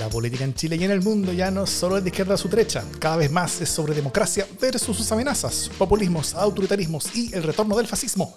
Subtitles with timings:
[0.00, 2.38] La política en Chile y en el mundo ya no solo es de izquierda a
[2.38, 7.42] su derecha, cada vez más es sobre democracia versus sus amenazas, populismos, autoritarismos y el
[7.42, 8.34] retorno del fascismo.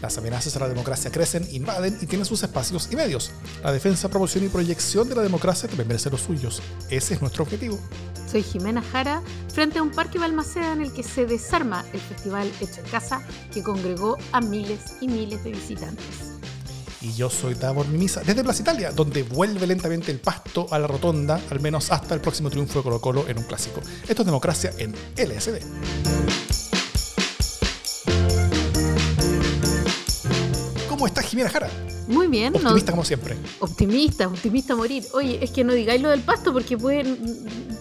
[0.00, 3.32] Las amenazas a la democracia crecen, invaden y tienen sus espacios y medios.
[3.64, 6.62] La defensa, promoción y proyección de la democracia deben merece los suyos.
[6.88, 7.80] Ese es nuestro objetivo.
[8.30, 9.22] Soy Jimena Jara,
[9.52, 13.26] frente a un parque Balmaceda en el que se desarma el festival Hecho en Casa
[13.52, 16.31] que congregó a miles y miles de visitantes.
[17.02, 20.86] Y yo soy Davor Mimisa, desde Plaza Italia, donde vuelve lentamente el pasto a la
[20.86, 23.80] rotonda, al menos hasta el próximo triunfo de Colo Colo en un clásico.
[24.06, 25.58] Esto es democracia en LSD.
[30.88, 31.68] ¿Cómo estás, Jimena Jara?
[32.06, 33.36] Muy bien, Optimista como siempre.
[33.58, 35.04] Optimista, optimista a morir.
[35.12, 37.18] Oye, es que no digáis lo del pasto porque puede,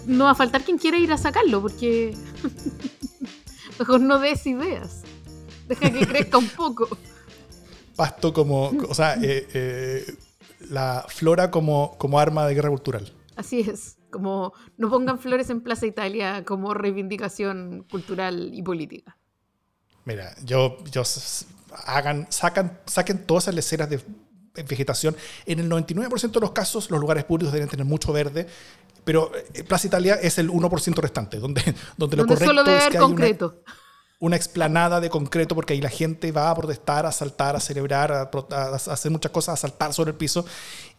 [0.08, 2.18] no va a faltar quien quiera ir a sacarlo porque
[3.80, 5.02] mejor no des ideas.
[5.68, 6.88] Deja que crezca un poco
[7.96, 10.16] pasto como, o sea, eh, eh,
[10.70, 13.12] la flora como, como arma de guerra cultural.
[13.36, 19.18] Así es, como no pongan flores en Plaza Italia como reivindicación cultural y política.
[20.06, 21.04] Mira, yo, yo
[21.86, 24.02] hagan, sacan, saquen todas esas leceras de
[24.68, 25.16] vegetación.
[25.46, 28.48] En el 99% de los casos, los lugares públicos deben tener mucho verde,
[29.04, 31.62] pero eh, Plaza Italia es el 1% restante, donde,
[31.98, 33.81] donde, lo correcto solo debe es que concreto una
[34.30, 38.30] explanada de concreto porque ahí la gente va a protestar, a saltar, a celebrar, a,
[38.76, 40.46] hacer muchas cosas, a saltar sobre el piso.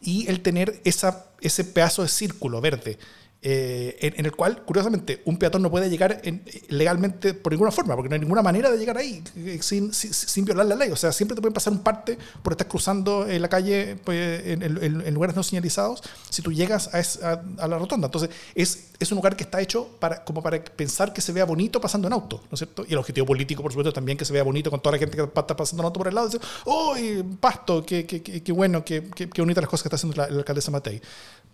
[0.00, 2.98] Y el tener esa, ese pedazo de círculo verde
[3.44, 7.96] eh, en, el cual, curiosamente, un peatón no puede llegar en, legalmente por ninguna forma,
[7.96, 10.92] porque no hay ninguna manera de llegar ahí eh, sin, sin, violar la ley.
[10.92, 15.14] O sea, siempre te pueden pasar un parte por estar cruzando la calle pues, en,
[15.14, 18.06] lugares no señalizados si tú llegas a, a, la rotonda.
[18.06, 21.44] Entonces, es, es un lugar que está hecho para, como para pensar que se vea
[21.44, 22.84] bonito pasando en auto, ¿no es cierto?
[22.88, 25.16] Y el objetivo político, por supuesto, también que se vea bonito con toda la gente
[25.16, 26.28] que está pasando en auto por el lado.
[26.28, 26.94] Dice, ¡oh,
[27.40, 27.84] pasto!
[27.84, 28.84] ¡Qué, qué, qué, bueno!
[28.84, 31.02] Qué, qué, qué bonitas las cosas que está haciendo la, la alcaldesa Matei!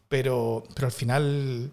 [0.09, 1.73] Pero, pero al final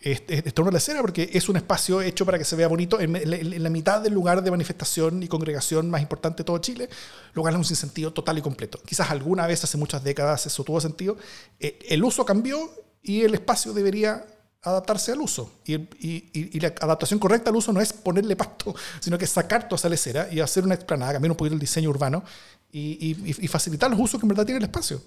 [0.00, 3.62] es, es, una lecera porque es un espacio hecho para que se vea bonito en,
[3.62, 6.88] la mitad del lugar de manifestación y congregación más importante de todo Chile,
[7.34, 8.80] lo cual es un sinsentido total y completo.
[8.84, 11.16] Quizás alguna vez hace muchas décadas eso tuvo sentido.
[11.58, 12.70] Eh, el uso cambió
[13.02, 14.24] y el espacio debería
[14.62, 15.50] adaptarse al uso.
[15.64, 19.68] Y, y, y, la adaptación correcta al uso no es ponerle pasto, sino que sacar
[19.68, 22.22] toda esa lecera y hacer una explanada, cambiar un poquito el diseño urbano
[22.70, 23.14] y,
[23.48, 25.00] facilitar los usos que en verdad tiene el espacio.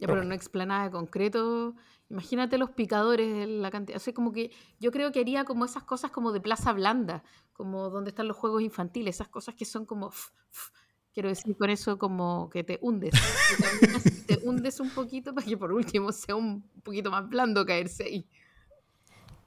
[0.00, 1.74] Ya, pero, no explanada de concreto
[2.10, 3.96] Imagínate los picadores, la cantidad.
[3.96, 4.50] O sea, como que
[4.80, 7.22] yo creo que haría como esas cosas como de plaza blanda,
[7.52, 10.12] como donde están los juegos infantiles, esas cosas que son como.
[11.14, 13.14] quiero decir con eso como que te hundes.
[14.26, 18.28] te hundes un poquito para que por último sea un poquito más blando caerse ahí.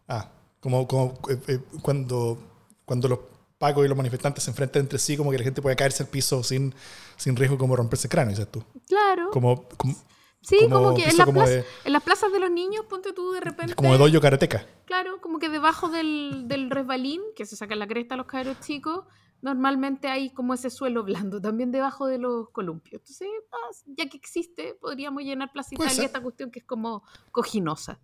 [0.07, 0.31] Ah,
[0.61, 2.37] como, como eh, eh, cuando,
[2.85, 3.19] cuando los
[3.57, 6.09] pacos y los manifestantes se enfrentan entre sí, como que la gente puede caerse al
[6.09, 6.73] piso sin,
[7.17, 8.63] sin riesgo como romperse el cráneo, dices tú.
[8.87, 9.31] Claro.
[9.31, 9.95] Como, como
[10.43, 13.75] Sí, como, que en, las plazas de los niños, ponte tú de repente.
[13.75, 14.65] Como de doyo karateca.
[14.85, 18.59] Claro, como que debajo del, del resbalín, que se saca la cresta a los cabros
[18.59, 19.05] chicos,
[19.41, 23.01] normalmente hay como ese suelo blando, también debajo de los columpios.
[23.01, 27.99] Entonces, ah, ya que existe, podríamos llenar Plaza Italia esta cuestión que es como cojinosa.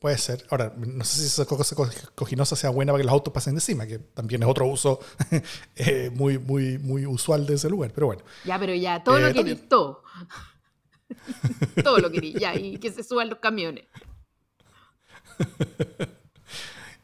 [0.00, 0.44] Puede ser.
[0.50, 1.76] Ahora, no sé si esa cosa
[2.16, 4.98] cojinosa sea buena para que los autos pasen encima, que también es otro uso
[5.76, 8.22] eh, muy, muy, muy usual de ese lugar, pero bueno.
[8.44, 10.02] Ya, pero ya, todo lo eh, que todo.
[11.84, 13.84] Todo lo quería, ya, y que se suban los camiones.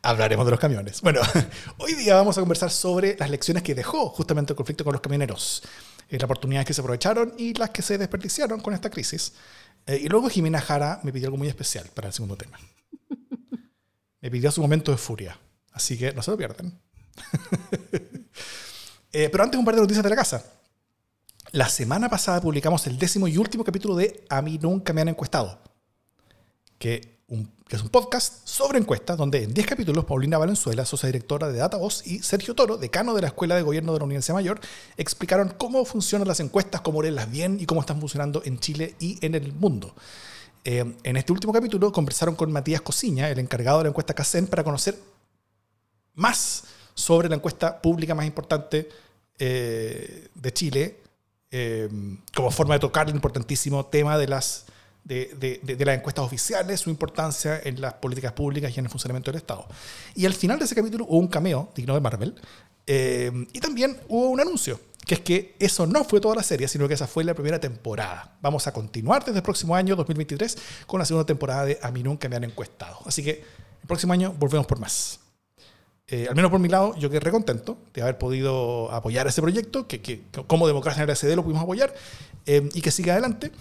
[0.03, 1.01] Hablaremos de los camiones.
[1.03, 1.21] Bueno,
[1.79, 5.03] hoy día vamos a conversar sobre las lecciones que dejó justamente el conflicto con los
[5.03, 5.63] camioneros,
[6.09, 9.35] eh, las oportunidades que se aprovecharon y las que se desperdiciaron con esta crisis.
[9.87, 12.59] Eh, y luego Jimena Jara me pidió algo muy especial para el segundo tema.
[14.21, 15.39] Me pidió su momento de furia,
[15.71, 16.81] así que no se lo pierdan.
[19.11, 20.45] Eh, pero antes un par de noticias de la casa.
[21.53, 25.09] La semana pasada publicamos el décimo y último capítulo de A mí nunca me han
[25.09, 25.59] encuestado,
[26.79, 27.17] que,
[27.71, 32.07] es un podcast sobre encuestas donde en 10 capítulos Paulina Valenzuela, socia directora de DataVoz,
[32.07, 34.61] y Sergio Toro, decano de la Escuela de Gobierno de la Universidad Mayor,
[34.99, 39.19] explicaron cómo funcionan las encuestas, cómo leerlas bien y cómo están funcionando en Chile y
[39.25, 39.95] en el mundo.
[40.65, 44.49] Eh, en este último capítulo conversaron con Matías Cosiña, el encargado de la encuesta CACEN,
[44.49, 44.99] para conocer
[46.15, 48.89] más sobre la encuesta pública más importante
[49.39, 51.08] eh, de Chile,
[51.51, 51.89] eh,
[52.35, 54.67] como forma de tocar el importantísimo tema de las,
[55.05, 59.31] de, de, las encuestas oficiales, su importancia en las políticas públicas y en el funcionamiento
[59.31, 59.67] del Estado.
[60.15, 62.35] Y al final de ese capítulo hubo un cameo digno de Marvel
[62.87, 66.69] eh, y también hubo un anuncio, que es que eso no fue toda la serie,
[66.69, 68.37] sino que esa fue la primera temporada.
[68.43, 72.03] Vamos a continuar desde el próximo año, 2023, con la segunda temporada de A mí
[72.03, 72.99] nunca me han encuestado.
[73.07, 73.31] Así que
[73.81, 75.21] el próximo año volvemos por más.
[76.11, 79.87] Eh, al menos por mi lado, yo quedé recontento de haber podido apoyar ese proyecto,
[79.87, 81.95] que, que como democracia en el SD lo pudimos apoyar,
[82.47, 83.53] eh, y que siga adelante.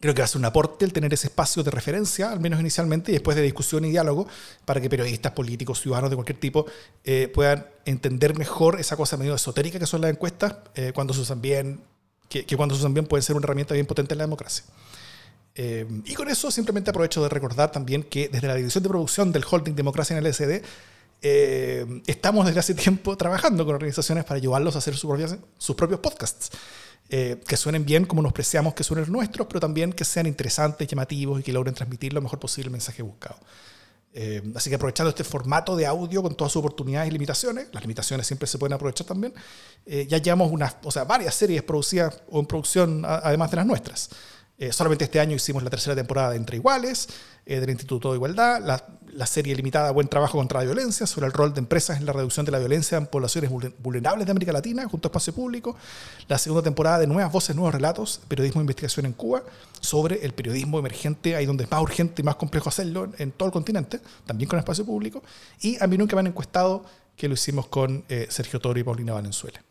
[0.00, 2.58] Creo que va a ser un aporte el tener ese espacio de referencia, al menos
[2.58, 4.26] inicialmente, y después de discusión y diálogo,
[4.64, 6.66] para que periodistas, políticos, ciudadanos de cualquier tipo
[7.04, 10.56] eh, puedan entender mejor esa cosa medio esotérica que son las encuestas,
[10.94, 11.80] cuando se usan bien,
[12.28, 14.64] que, cuando se usan bien pueden ser una herramienta bien potente en la democracia.
[15.54, 19.44] Y con eso simplemente aprovecho de recordar también que desde la división de producción del
[19.48, 20.62] Holding Democracia en el SD,
[21.22, 26.50] estamos desde hace tiempo trabajando con organizaciones para ayudarlos a hacer sus propios podcasts.
[27.08, 30.88] Eh, que suenen bien como nos preciamos que suenen nuestros, pero también que sean interesantes,
[30.88, 33.36] llamativos y que logren transmitir lo mejor posible el mensaje buscado.
[34.12, 37.82] Eh, así que aprovechando este formato de audio con todas sus oportunidades y limitaciones, las
[37.82, 39.32] limitaciones siempre se pueden aprovechar también,
[39.84, 43.66] eh, ya llevamos unas, o sea, varias series producidas o en producción además de las
[43.66, 44.10] nuestras.
[44.58, 47.08] Eh, solamente este año hicimos la tercera temporada de Entre Iguales,
[47.44, 51.32] eh, del Instituto de Igualdad, la, serie limitada Buen Trabajo contra la Violencia, sobre el
[51.32, 54.88] rol de empresas en la reducción de la violencia en poblaciones vulnerables de América Latina,
[54.88, 55.76] junto a Espacio Público,
[56.28, 59.42] la segunda temporada de Nuevas Voces, Nuevos Relatos, Periodismo e Investigación en Cuba,
[59.80, 63.48] sobre el periodismo emergente, ahí donde es más urgente y más complejo hacerlo en todo
[63.48, 65.22] el continente, también con Espacio Público,
[65.60, 66.84] y a mí nunca me han encuestado
[67.16, 69.62] que lo hicimos con eh, Sergio Toro y Paulina Valenzuela.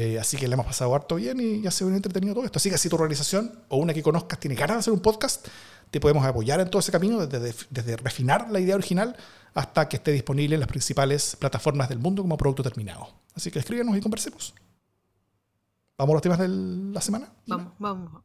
[0.00, 2.58] Eh, así que le hemos pasado harto bien y ya se ve entretenido todo esto.
[2.60, 5.48] Así que si tu organización o una que conozcas tiene ganas de hacer un podcast,
[5.90, 9.16] te podemos apoyar en todo ese camino, desde, desde refinar la idea original
[9.54, 13.08] hasta que esté disponible en las principales plataformas del mundo como producto terminado.
[13.34, 14.54] Así que escríbenos y conversemos.
[15.96, 17.32] ¿Vamos a los temas de la semana?
[17.48, 18.22] Vamos, vamos.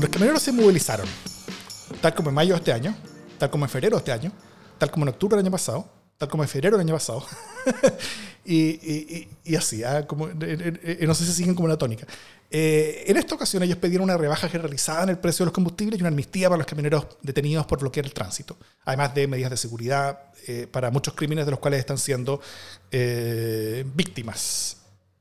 [0.00, 1.06] Los camioneros se movilizaron
[2.00, 2.94] tal como en mayo de este año,
[3.38, 4.32] tal como en febrero de este año,
[4.78, 5.88] tal como en octubre del año pasado,
[6.18, 7.24] tal como en febrero del año pasado.
[8.44, 10.06] y, y, así, ¿ah?
[10.06, 12.06] como, no sé si siguen como una tónica.
[12.50, 15.98] Eh, en esta ocasión ellos pidieron una rebaja generalizada en el precio de los combustibles
[15.98, 19.56] y una amnistía para los camioneros detenidos por bloquear el tránsito, además de medidas de
[19.56, 20.18] seguridad
[20.48, 22.40] eh, para muchos crímenes de los cuales están siendo
[22.90, 24.78] eh, víctimas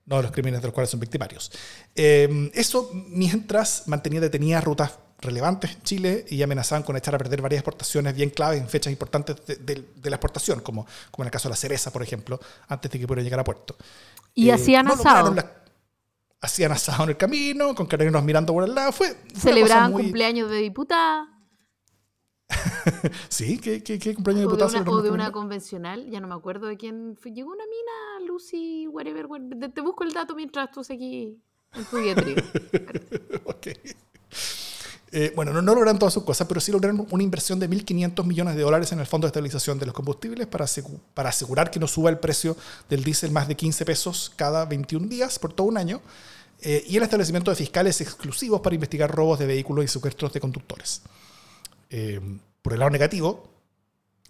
[0.07, 1.51] no de los crímenes de los cuales son victimarios.
[1.93, 7.59] eso mientras mantenía detenidas rutas relevantes en Chile y amenazaban con echar a perder varias
[7.59, 11.53] exportaciones bien claves en fechas importantes de, la exportación, como, como en el caso de
[11.53, 13.75] la cereza, por ejemplo, antes de que pudiera llegar a puerto.
[14.33, 15.35] Y eh, hacían asado.
[16.41, 18.91] hacían asado en el camino, con carabineros mirando por el lado.
[18.91, 21.27] Fue, Celebraban cumpleaños de diputada.
[23.29, 23.81] sí, ¿qué,
[24.15, 24.91] cumpleaños de diputada?
[24.91, 27.31] O de una, convencional, ya no me acuerdo de quién fue.
[27.31, 29.27] Llegó una mina, Lucy, whatever.
[29.73, 31.35] Te, busco el dato mientras tú seguís
[31.73, 31.97] en tu
[33.45, 33.67] ok.
[35.11, 38.55] Eh, bueno, no, lograron todas sus cosas, pero sí lograron una inversión de 1.500 millones
[38.55, 40.65] de dólares en el Fondo de Estabilización de los Combustibles para,
[41.13, 42.55] para asegurar que no suba el precio
[42.89, 46.01] del diésel más de 15 pesos cada 21 días por todo un año,
[46.61, 50.39] eh, y el establecimiento de fiscales exclusivos para investigar robos de vehículos y secuestros de
[50.39, 51.01] conductores.
[51.89, 52.19] Eh,
[52.61, 53.49] por el lado negativo,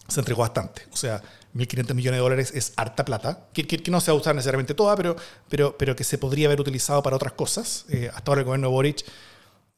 [0.08, 0.84] se entregó bastante.
[0.94, 1.22] O sea,
[1.56, 4.76] 1.500 millones de dólares es harta plata, que, que, no se va a usar necesariamente
[4.76, 5.18] toda, pero,
[5.50, 7.86] pero, pero que se podría haber utilizado para otras cosas.
[8.14, 9.06] hasta ahora el gobierno de Boric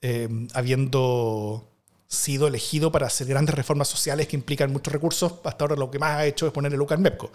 [0.04, 1.70] Em, habiendo
[2.08, 6.00] sido elegido para hacer grandes reformas sociales que implican muchos recursos, hasta ahora lo que
[6.00, 7.32] más ha hecho es poner el UCA en MEPCO,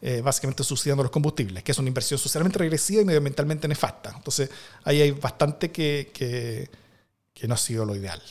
[0.00, 4.12] eh, básicamente subsidiando los combustibles, que es una inversión socialmente regresiva y medioambientalmente nefasta.
[4.16, 4.48] Entonces,
[4.84, 6.70] ahí hay bastante que, que,
[7.34, 8.22] que no ha sido lo ideal,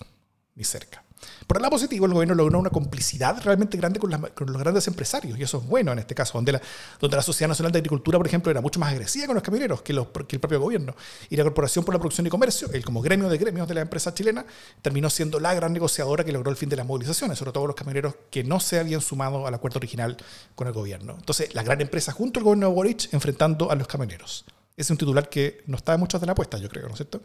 [0.56, 1.02] ni cerca.
[1.47, 5.37] Por el lado positivo, el gobierno logró una complicidad realmente grande con, los grandes empresarios,
[5.37, 6.61] y eso es bueno en este caso, donde la,
[6.99, 9.93] donde Sociedad Nacional de Agricultura, por ejemplo, era mucho más agresiva con los camioneros que,
[9.93, 10.95] el propio gobierno.
[11.29, 13.81] Y la Corporación por la Producción y Comercio, el como gremio de gremios de la
[13.81, 14.45] empresa chilena,
[14.81, 17.75] terminó siendo la gran negociadora que logró el fin de las movilizaciones, sobre todo los
[17.75, 20.17] camioneros que no se habían sumado al acuerdo original
[20.55, 21.15] con el gobierno.
[21.17, 24.45] Entonces, la gran empresa junto al gobierno de Boric enfrentando a los camioneros.
[24.75, 26.98] Es un titular que no está en muchas de la apuesta, yo creo, ¿no es
[26.98, 27.21] cierto?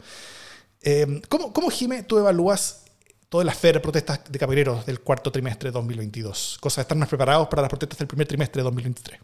[0.81, 2.83] Eh, ¿Cómo, cómo, Jime, tú evalúas
[3.29, 6.57] todas las FER protestas de camioneros del cuarto trimestre de 2022.
[6.59, 9.19] Cosa de estar más preparados para las protestas del primer trimestre de 2023.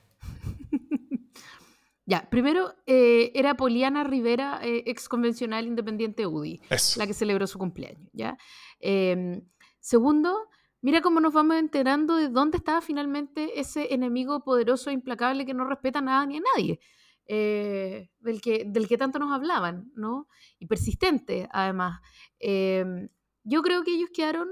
[2.07, 6.61] Ya, primero eh, era Poliana Rivera, eh, ex convencional independiente UDI,
[6.97, 8.07] la que celebró su cumpleaños.
[8.13, 8.37] ¿ya?
[8.79, 9.41] Em,
[9.79, 10.47] segundo,
[10.81, 15.55] mira cómo nos vamos enterando de dónde estaba finalmente ese enemigo poderoso e implacable que
[15.55, 16.79] no respeta nada ni a nadie,
[17.25, 20.27] eh, del, que, del que tanto nos hablaban, ¿no?
[20.59, 22.01] Y persistente, además.
[22.37, 23.09] Em,
[23.45, 24.49] yo creo que ellos quedaron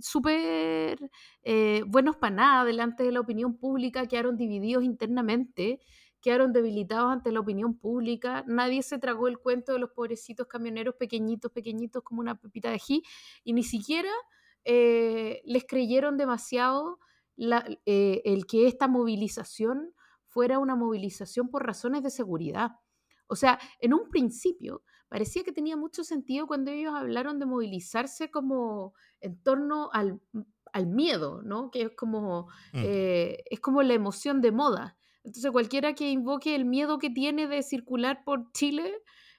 [0.00, 1.10] súper
[1.42, 5.80] eh, buenos para nada delante de la opinión pública, quedaron divididos internamente,
[6.20, 10.96] quedaron debilitados ante la opinión pública, nadie se tragó el cuento de los pobrecitos camioneros
[10.96, 13.02] pequeñitos, pequeñitos como una pepita de ají,
[13.44, 14.10] y ni siquiera
[14.64, 16.98] eh, les creyeron demasiado
[17.36, 22.72] eh, el que esta movilización fuera una movilización por razones de seguridad.
[23.28, 28.30] O sea, en un principio parecía que tenía mucho sentido cuando ellos hablaron de movilizarse
[28.30, 30.20] como en torno al,
[30.72, 31.70] al miedo, ¿no?
[31.70, 32.78] Que es como, Mm.
[32.84, 34.96] eh, es como la emoción de moda.
[35.22, 38.92] Entonces cualquiera que invoque el miedo que tiene de circular por Chile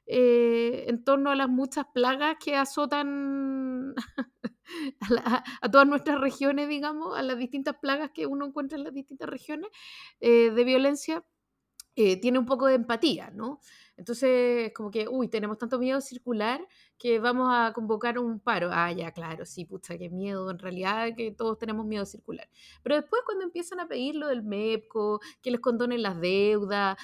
[0.07, 3.95] eh, en torno a las muchas plagas que azotan
[5.01, 8.83] a, la- a todas nuestras regiones, digamos, a las distintas plagas que uno encuentra en
[8.83, 9.69] las distintas regiones
[10.19, 11.25] eh, de violencia,
[11.95, 13.59] eh, tiene un poco de empatía, ¿no?
[13.97, 16.65] Entonces, como que, uy, tenemos tanto miedo circular
[16.97, 18.69] que vamos a convocar un paro.
[18.71, 22.49] Ah, ya, claro, sí, pucha, qué miedo, en realidad que todos tenemos miedo circular.
[22.83, 26.97] Pero después cuando empiezan a pedir lo del MEPCO, que les condonen las deudas,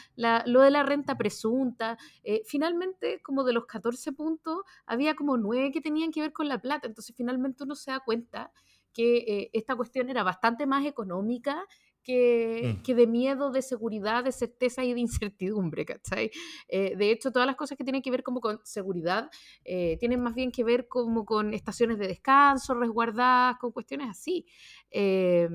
[0.46, 5.72] lo de la renta presunta, eh, finalmente, como de los 14 puntos, había como 9
[5.72, 6.88] que tenían que ver con la plata.
[6.88, 8.52] Entonces, finalmente uno se da cuenta
[8.94, 11.66] que eh, esta cuestión era bastante más económica
[12.04, 12.84] que, Mm.
[12.84, 16.32] que de miedo, de seguridad, de certeza y de incertidumbre, ¿cachai?
[16.68, 19.30] Eh, de hecho, todas las cosas que tienen que ver como con seguridad
[19.64, 24.46] eh, tienen más bien que ver como con estaciones de descanso resguardadas, con cuestiones así,
[24.90, 25.50] eh,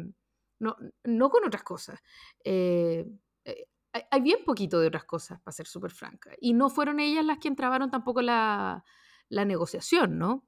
[0.59, 2.01] no, no con otras cosas.
[2.45, 3.07] Eh,
[3.45, 6.31] eh, hay, hay bien poquito de otras cosas, para ser súper franca.
[6.41, 8.85] Y no fueron ellas las que entrabaron tampoco la,
[9.29, 10.47] la negociación, ¿no?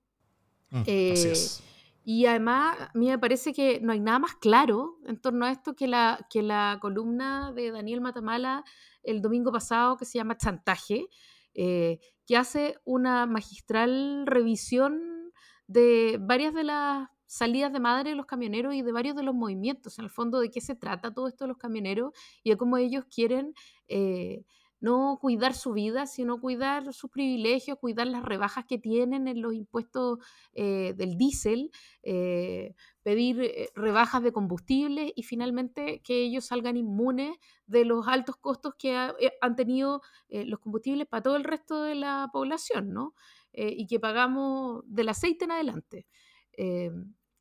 [0.71, 1.63] Mm, Así Eh, es.
[2.11, 5.53] Y además, a mí me parece que no hay nada más claro en torno a
[5.53, 8.65] esto que la, que la columna de Daniel Matamala
[9.03, 11.07] el domingo pasado que se llama Chantaje,
[11.53, 15.35] eh, que hace una magistral revisión
[15.67, 19.35] de varias de las salidas de madre de los camioneros y de varios de los
[19.35, 22.57] movimientos, en el fondo de qué se trata todo esto de los camioneros y de
[22.57, 23.53] cómo ellos quieren
[23.87, 24.47] eh,
[24.81, 29.55] no cuidar su vida, sino cuidar sus privilegios, cuidar las rebajas que tienen en los
[29.55, 30.19] impuestos
[30.53, 31.71] eh, del diésel,
[32.03, 38.37] eh, pedir eh, rebajas de combustible y finalmente que ellos salgan inmunes de los altos
[38.37, 43.15] costos que eh, han tenido los combustibles para todo el resto de la población, ¿no?
[43.53, 46.07] Y que pagamos del aceite en adelante.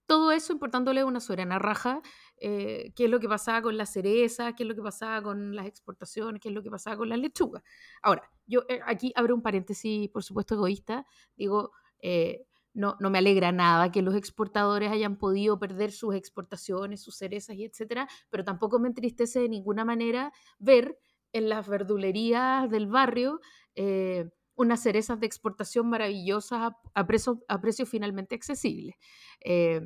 [0.08, 2.02] Todo eso importándole una soberana raja,
[2.40, 5.56] eh, qué es lo que pasaba con las cerezas, qué es lo que pasaba con
[5.56, 7.64] las exportaciones, qué es lo que pasaba con las lechugas.
[8.02, 11.06] Ahora, yo eh, aquí abro un paréntesis, por supuesto, egoísta.
[11.36, 17.02] Digo, eh, no, no me alegra nada que los exportadores hayan podido perder sus exportaciones,
[17.02, 21.00] sus cerezas y etcétera, pero tampoco me entristece de ninguna manera ver
[21.34, 23.40] en las verdulerías del barrio
[23.76, 27.08] eh, unas cerezas de exportación maravillosas a, a
[27.48, 28.96] a precios finalmente accesibles.
[29.42, 29.82] Eh,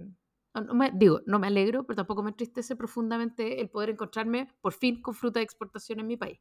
[0.53, 4.73] no- me- digo, no me alegro, pero tampoco me entristece profundamente el poder encontrarme por
[4.73, 6.39] fin con fruta de exportación en mi país.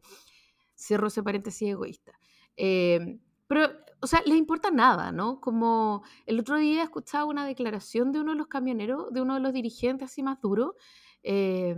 [0.76, 2.12] Cierro ese paréntesis egoísta.
[2.56, 3.68] Eh, pero,
[4.00, 5.40] o sea, les importa nada, ¿no?
[5.40, 9.40] Como el otro día escuchaba una declaración de uno de los camioneros, de uno de
[9.40, 10.74] los dirigentes así más duros,
[11.22, 11.76] eh,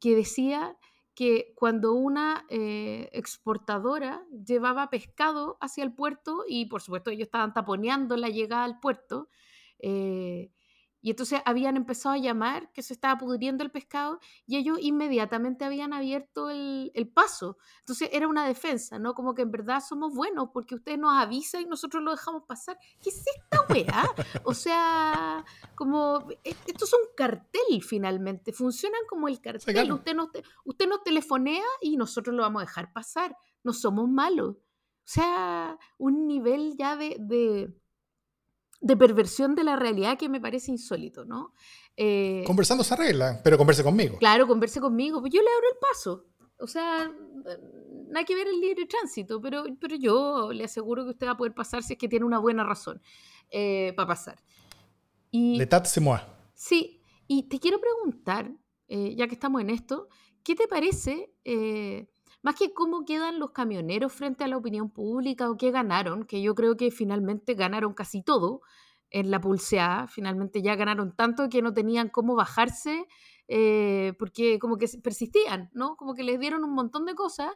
[0.00, 0.76] que decía
[1.14, 7.52] que cuando una eh, exportadora llevaba pescado hacia el puerto, y por supuesto ellos estaban
[7.52, 9.28] taponeando la llegada al puerto,
[9.78, 10.50] eh,
[11.02, 15.64] y entonces habían empezado a llamar que se estaba pudriendo el pescado y ellos inmediatamente
[15.64, 17.56] habían abierto el, el paso.
[17.80, 19.14] Entonces era una defensa, ¿no?
[19.14, 22.78] Como que en verdad somos buenos porque ustedes nos avisan y nosotros lo dejamos pasar.
[23.02, 24.04] ¿Qué es esta weá?
[24.44, 29.74] O sea, como e- esto es un cartel finalmente, funcionan como el cartel.
[29.94, 33.36] usted, nos te- usted nos telefonea y nosotros lo vamos a dejar pasar.
[33.64, 34.56] No somos malos.
[34.56, 37.74] O sea, un nivel ya de, de,
[38.80, 41.52] de perversión de la realidad que me parece insólito, ¿no?
[41.96, 44.18] Eh, Conversando se arregla, pero converse conmigo.
[44.18, 46.26] Claro, converse conmigo, pues yo le abro el paso.
[46.58, 47.10] O sea,
[48.08, 51.36] nada que ver el libre tránsito, pero, pero yo le aseguro que usted va a
[51.36, 53.00] poder pasar si es que tiene una buena razón
[53.50, 54.42] eh, para pasar.
[55.30, 56.18] Y, L'État c'est moi.
[56.54, 58.50] Sí, y te quiero preguntar,
[58.88, 60.08] eh, ya que estamos en esto,
[60.42, 61.32] ¿qué te parece,
[62.42, 66.42] más que cómo quedan los camioneros frente a la opinión pública o qué ganaron, que
[66.42, 68.62] yo creo que finalmente ganaron casi todo
[69.10, 73.06] en la pulseada, finalmente ya ganaron tanto que no tenían cómo bajarse,
[73.48, 75.96] eh, porque como que persistían, ¿no?
[75.96, 77.52] Como que les dieron un montón de cosas,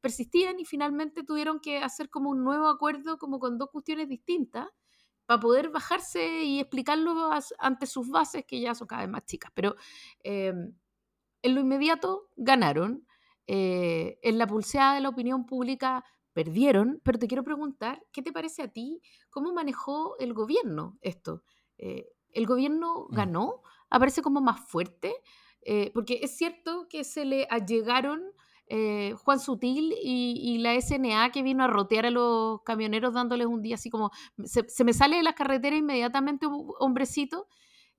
[0.00, 4.68] persistían y finalmente tuvieron que hacer como un nuevo acuerdo, como con dos cuestiones distintas
[5.26, 9.50] para poder bajarse y explicarlo ante sus bases, que ya son cada vez más chicas.
[9.54, 9.76] Pero
[10.22, 10.52] eh,
[11.42, 13.05] en lo inmediato ganaron,
[13.46, 18.32] eh, en la pulseada de la opinión pública perdieron, pero te quiero preguntar, ¿qué te
[18.32, 19.00] parece a ti?
[19.30, 21.42] ¿Cómo manejó el gobierno esto?
[21.78, 23.14] Eh, ¿El gobierno Mm.
[23.14, 23.62] ganó?
[23.90, 25.14] ¿Aparece como más fuerte?
[25.62, 28.22] Eh, porque es cierto que se le allegaron
[28.68, 33.46] eh, Juan Sutil y, y la SNA que vino a rotear a los camioneros dándoles
[33.46, 34.10] un día así como,
[34.44, 37.46] se, se me sale de la carretera inmediatamente un hombrecito,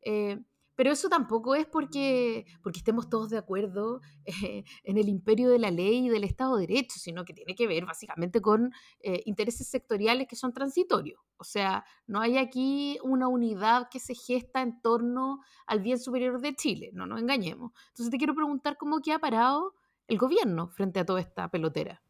[0.02, 0.40] eh,
[0.78, 5.58] Pero eso tampoco es porque, porque estemos todos de acuerdo eh, en el imperio de
[5.58, 9.24] la ley y del Estado de Derecho, sino que tiene que ver básicamente con eh,
[9.26, 11.20] intereses sectoriales que son transitorios.
[11.38, 16.40] O sea, no hay aquí una unidad que se gesta en torno al bien superior
[16.40, 17.72] de Chile, no nos engañemos.
[17.90, 19.74] Entonces te quiero preguntar cómo ha parado
[20.08, 22.04] el gobierno frente a toda esta pelotera.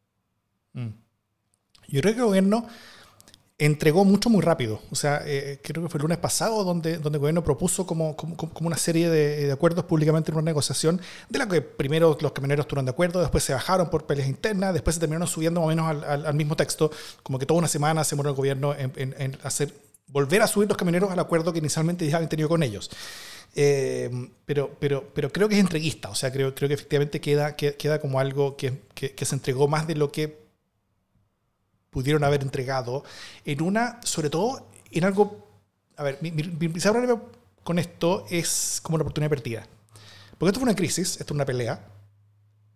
[0.74, 0.90] Mm.
[1.88, 2.68] Yo creo que el gobierno
[3.60, 4.82] entregó mucho muy rápido.
[4.92, 8.16] O sea, eh, creo que fue el lunes pasado donde, donde el gobierno propuso como,
[8.16, 12.66] como, una serie de, acuerdos públicamente en una negociación, de la que primero los camioneros
[12.66, 15.70] estuvieron de acuerdo, después se bajaron por peleas internas, después se terminaron subiendo más o
[15.70, 16.92] menos al, mismo texto,
[17.24, 19.74] como que toda una semana se moró el gobierno en, hacer
[20.10, 22.90] volver a subir los camioneros al acuerdo que inicialmente ya habían tenido con ellos.
[23.56, 27.56] Eh, pero, pero, pero creo que es entreguista, o sea, creo, creo que efectivamente queda,
[27.56, 30.47] queda como algo que, que se entregó más de lo que
[31.90, 33.04] pudieron haber entregado
[33.46, 35.48] en una, sobre todo en algo,
[35.96, 37.22] a ver, mi, principal problema
[37.64, 39.68] con esto es como una oportunidad perdida.
[40.38, 41.84] Porque esto fue una crisis, esto es una pelea,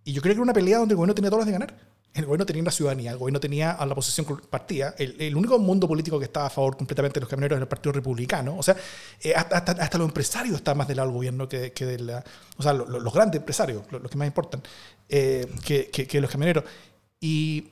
[0.03, 1.91] y yo creo que era una pelea donde el gobierno tenía todas las de ganar.
[2.13, 4.93] El gobierno tenía la ciudadanía, el gobierno tenía a la posición partida.
[4.97, 7.93] El, único mundo político que estaba a favor completamente de los camioneros era el Partido
[7.93, 8.57] Republicano.
[8.57, 8.75] O sea,
[9.21, 12.23] eh, hasta, hasta, los empresarios estaban más del lado del gobierno que, que de la.
[12.57, 14.61] O sea, los grandes empresarios, los, que más importan,
[15.07, 16.65] eh, que, que, los camioneros.
[17.21, 17.69] Y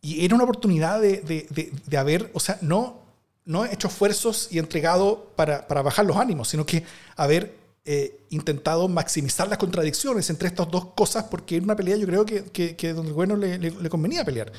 [0.00, 3.00] y era una oportunidad de, de, de, haber, o sea, no,
[3.44, 6.84] no hecho esfuerzos y entregado para, para bajar los ánimos, sino que
[7.16, 12.06] haber eh, intentado maximizar las contradicciones entre estas dos cosas, porque en una pelea yo
[12.06, 14.52] creo que, que, que donde el bueno le, le, convenía pelear.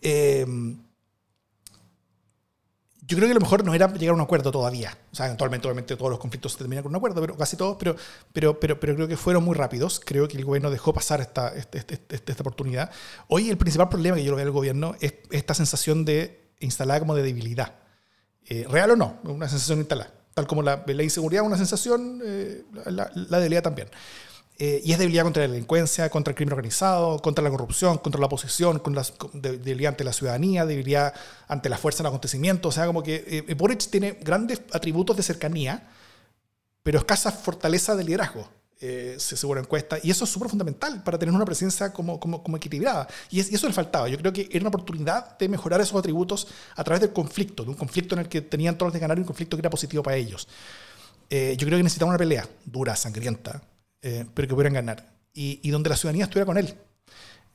[0.00, 0.46] Eh,
[3.08, 4.96] yo creo que lo mejor no era llegar a un acuerdo todavía.
[5.10, 7.78] O sea, eventualmente, obviamente, todos los conflictos se terminan con un acuerdo, pero casi todos,
[7.78, 7.96] pero,
[8.34, 9.98] pero, pero, pero creo que fueron muy rápidos.
[10.04, 12.90] Creo que el gobierno dejó pasar esta, esta, esta, esta oportunidad.
[13.28, 17.14] Hoy el principal problema que yo veo del gobierno es esta sensación de instalada como
[17.14, 17.76] de debilidad.
[18.44, 20.12] Eh, real o no, una sensación instalada.
[20.34, 23.88] Tal como la, la inseguridad una sensación, eh, la, la debilidad también.
[24.60, 28.20] Eh, y es debilidad contra la delincuencia, contra el crimen organizado, contra la corrupción, contra
[28.20, 31.14] la oposición, con la, debilidad ante la ciudadanía, debilidad
[31.46, 32.68] ante la fuerza del acontecimiento.
[32.68, 35.88] O sea, como que eh, Boric tiene grandes atributos de cercanía,
[36.82, 38.48] pero escasa fortaleza de liderazgo,
[38.80, 39.98] eh, según encuesta.
[40.02, 43.06] Y eso es súper fundamental para tener una presencia como, como, como equilibrada.
[43.30, 44.08] Y, eso le faltaba.
[44.08, 47.70] Yo creo que era una oportunidad de mejorar esos atributos a través del conflicto, de
[47.70, 50.02] un conflicto en el que tenían todos de ganar y un conflicto que era positivo
[50.02, 50.48] para ellos.
[51.30, 53.62] yo creo que necesitaban una pelea dura, sangrienta,
[54.02, 55.06] eh, pero que pudieran ganar.
[55.32, 56.74] Y, y, donde la ciudadanía estuviera con él.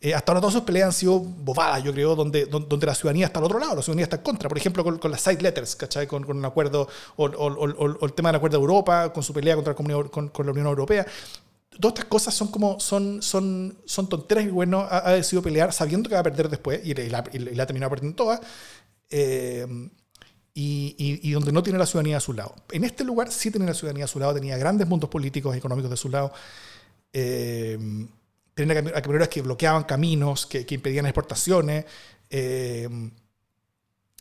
[0.04, 3.28] Eh, hasta ahora todas sus peleas han sido bobadas, yo creo, donde, donde, la ciudadanía
[3.28, 4.50] está al otro lado, la ciudadanía está en contra.
[4.50, 6.08] Por ejemplo, con, con las side letters, ¿cachai?
[6.08, 9.34] Con, con un acuerdo, o, o, o, el tema del acuerdo de Europa, con su
[9.34, 11.06] pelea contra la con, con, la Unión Europea.
[11.80, 15.72] Todas estas cosas son como, son, son, son tonteras y bueno, ha, ha, decidido pelear
[15.72, 18.42] sabiendo que va a perder después, y, la, y la ha terminado perdiendo todas.
[19.10, 19.66] Eh,
[20.54, 22.56] y, y, donde no tiene la ciudadanía a su lado.
[22.72, 25.58] En este lugar sí tenía la ciudadanía a su lado, tenía grandes mundos políticos y
[25.58, 26.32] económicos de su lado.
[27.12, 27.78] Eh,
[28.54, 31.86] tenía camioneros que bloqueaban caminos, que, que impedían exportaciones.
[32.30, 32.88] Eh,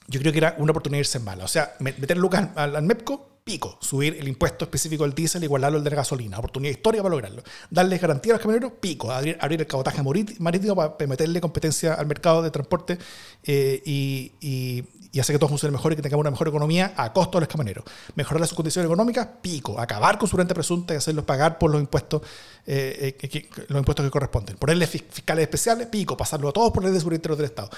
[0.08, 1.44] yo creo que era una oportunidad de irse en bala.
[1.44, 5.84] O sea, meter lucas al, MEPCO pico, subir el impuesto específico del diésel, igualarlo al
[5.84, 7.42] de la gasolina, oportunidad histórica para lograrlo.
[7.70, 10.00] Darles garantía a los camioneros, pico, abrir, abrir el cabotaje
[10.38, 12.98] marítimo para meterle competencia al mercado de transporte
[13.42, 16.94] eh, y, y, y, hacer que todo funcione mejor y que tengamos una mejor economía
[16.96, 17.84] a costo de los camioneros.
[18.14, 21.80] Mejorar sus condiciones económicas, pico, acabar con su renta presunta y hacerlos pagar por los
[21.80, 22.22] impuestos,
[22.66, 24.56] eh, eh, los impuestos que corresponden.
[24.56, 27.70] Ponerles fiscales especiales, pico, pasarlo a todos por ley de seguridad del Estado.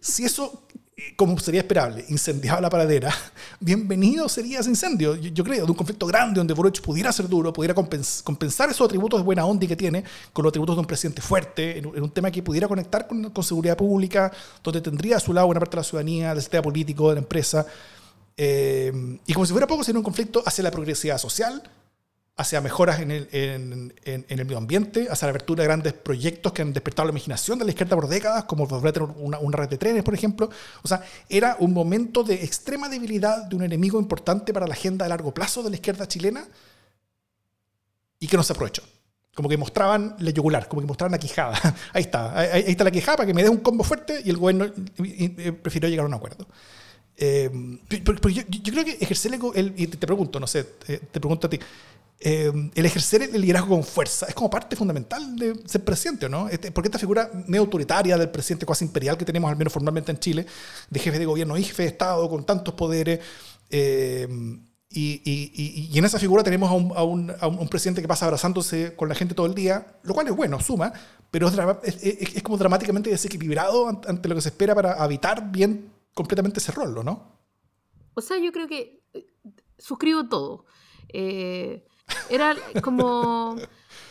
[0.00, 0.64] Si eso
[1.16, 3.14] como sería esperable, incendiaba la paradera,
[3.60, 7.52] bienvenido sería ese incendio, yo, creo, de un conflicto grande donde Boric pudiera ser duro,
[7.52, 11.22] pudiera compensar esos atributos de buena onda que tiene con los atributos de un presidente
[11.22, 14.32] fuerte, en, un tema que pudiera conectar con, con, seguridad pública,
[14.62, 17.20] donde tendría a su lado una parte de la ciudadanía, del sistema político, de la
[17.20, 17.66] empresa.
[18.36, 21.62] Eh, y como si fuera poco, sería un conflicto hacia la progresividad social,
[22.40, 23.92] hacia mejoras en el, en,
[24.28, 27.66] el, medio ambiente, hacia la apertura de grandes proyectos que han despertado la imaginación de
[27.66, 30.48] la izquierda por décadas, como volver a tener una, red de trenes, por ejemplo.
[30.82, 35.04] O sea, era un momento de extrema debilidad de un enemigo importante para la agenda
[35.04, 36.48] de largo plazo de la izquierda chilena
[38.18, 38.84] y que no se aprovechó.
[39.34, 41.60] Como que mostraban la yugular, como que mostraban la quijada.
[41.92, 44.38] Ahí está, ahí, está la quijada para que me dé un combo fuerte y el
[44.38, 44.72] gobierno
[45.62, 46.46] prefirió llegar a un acuerdo.
[47.18, 47.50] Eh,
[47.86, 51.50] pero, yo, creo que ejercer el, y te pregunto, no sé, te, te pregunto a
[51.50, 51.60] ti,
[52.22, 56.48] eh, el ejercer el liderazgo con fuerza es como parte fundamental de ser presidente, ¿no?
[56.48, 60.12] Este, porque esta figura medio autoritaria del presidente cuasi imperial que tenemos, al menos formalmente
[60.12, 60.46] en Chile,
[60.90, 63.20] de jefe de gobierno y jefe de Estado con tantos poderes,
[63.70, 64.28] eh,
[64.92, 69.46] y, en esa figura tenemos a un, presidente que pasa abrazándose con la gente todo
[69.46, 70.92] el día, lo cual es bueno, suma,
[71.30, 71.54] pero es,
[72.02, 76.72] es, es como dramáticamente desequilibrado ante lo que se espera para habitar bien completamente ese
[76.72, 77.38] rol, ¿no?
[78.14, 79.26] O sea, yo creo que eh,
[79.78, 80.64] suscribo todo.
[81.08, 81.86] Eh,
[82.28, 83.56] Era como,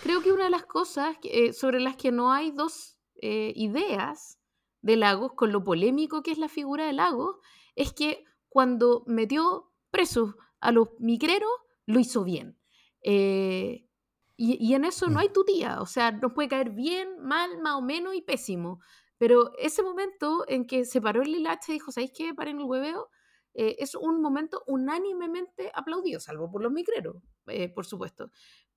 [0.04, 4.40] creo que una de las cosas eh, sobre las que no hay dos eh, ideas
[4.82, 7.38] de Lagos, con lo polémico que es la figura de Lagos,
[7.76, 11.52] es que cuando metió presos a los migreros,
[11.86, 12.58] lo hizo bien.
[13.04, 13.86] Eh,
[14.42, 17.82] y, en eso no hay tutía, o sea, nos puede caer bien, mal, más o
[17.82, 18.80] menos y pésimo.
[19.18, 22.34] Pero ese momento en que se paró el Lilache y dijo, ¿sabéis qué?
[22.34, 23.10] Paren el hueveo,
[23.54, 28.32] eh, es un momento unánimemente aplaudido, salvo por los migreros, eh, por supuesto.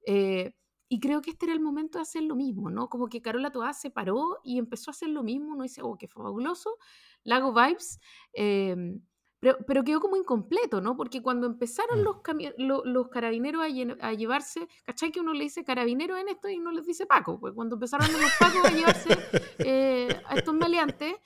[0.07, 0.55] Eh,
[0.89, 2.89] y creo que este era el momento de hacer lo mismo, ¿no?
[2.89, 5.97] Como que Carola Toá se paró y empezó a hacer lo mismo, no dice, oh,
[5.97, 6.77] qué fabuloso,
[7.25, 7.99] Lago Vibes.
[8.33, 9.01] Em,
[9.41, 10.97] pero, quedó como incompleto, ¿no?
[10.97, 12.05] Porque cuando empezaron mm.
[12.59, 13.65] los, los carabineros
[14.01, 15.11] a, llevarse, ¿cachai?
[15.11, 18.07] Que uno le dice carabinero en esto y no les dice Paco, pues cuando empezaron
[18.13, 19.11] los Pacos a llevarse
[20.29, 21.17] a estos maleantes,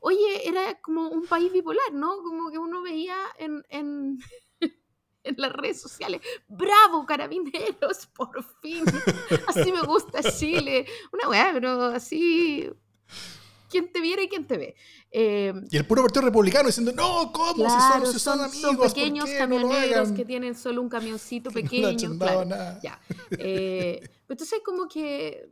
[0.00, 2.18] oye, era como un país bipolar, ¿no?
[2.22, 4.18] Como que uno veía en, en,
[5.24, 8.84] en las redes sociales, bravo, carabineros, por fin,
[9.46, 12.70] así me gusta Chile, una weá, pero así
[13.70, 14.74] quien te viera y quien te ve.
[15.12, 17.54] Em, y el puro Partido Republicano diciendo, no, ¿cómo?
[18.04, 22.10] si son, amigos, son pequeños camioneros que tienen solo un camioncito pequeño.
[22.10, 22.80] No nada.
[22.82, 23.00] Ya.
[23.30, 25.50] Eh, entonces, como que,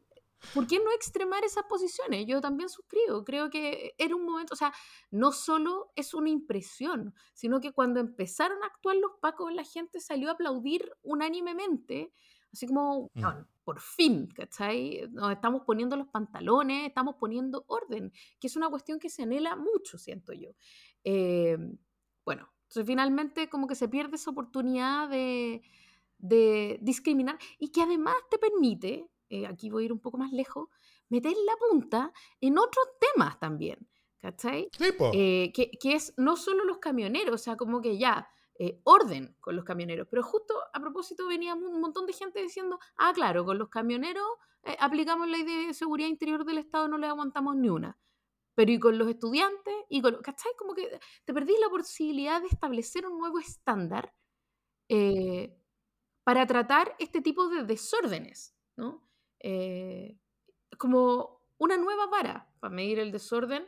[0.54, 2.26] ¿por qué no extremar esas posiciones?
[2.26, 3.24] Yo también suscribo.
[3.24, 4.72] Creo que era un momento, o sea,
[5.10, 10.00] no solo es una impresión, sino que cuando empezaron a actuar los pacos, la gente
[10.00, 12.12] salió a aplaudir unánimemente
[12.52, 13.22] Así como, mm.
[13.64, 15.08] por fin, ¿cachai?
[15.10, 19.56] Nos estamos poniendo los pantalones, estamos poniendo orden, que es una cuestión que se anhela
[19.56, 20.50] mucho, siento yo.
[21.04, 21.76] Em,
[22.24, 25.62] bueno, entonces finalmente como que se pierde esa oportunidad de,
[26.80, 30.68] discriminar y que además te permite, eh, aquí voy a ir un poco más lejos,
[31.08, 33.88] meter la punta en otros temas también,
[34.18, 34.70] ¿cachai?
[35.12, 38.28] Eh, que, que, es no solo los camioneros, o sea, como que ya,
[38.60, 40.08] eh, orden con los camioneros.
[40.10, 44.26] Pero justo a propósito venía un montón de gente diciendo, ah, claro, con los camioneros
[44.64, 47.96] eh, aplicamos la idea de seguridad interior del Estado, no le aguantamos ni una.
[48.56, 50.50] Pero y con los estudiantes, y con, ¿cachai?
[50.58, 54.12] Como que te perdí la posibilidad de establecer un nuevo estándar
[54.88, 55.56] eh,
[56.24, 59.07] para tratar este tipo de desórdenes, ¿no?
[60.78, 63.66] Como una nueva vara para medir el desorden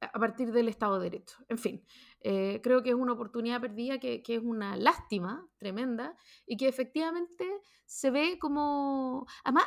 [0.00, 1.36] a partir del Estado de Derecho.
[1.48, 1.84] En fin,
[2.20, 6.68] eh, creo que es una oportunidad perdida que, que, es una lástima tremenda y que
[6.68, 7.46] efectivamente
[7.86, 9.26] se ve como...
[9.44, 9.66] Además,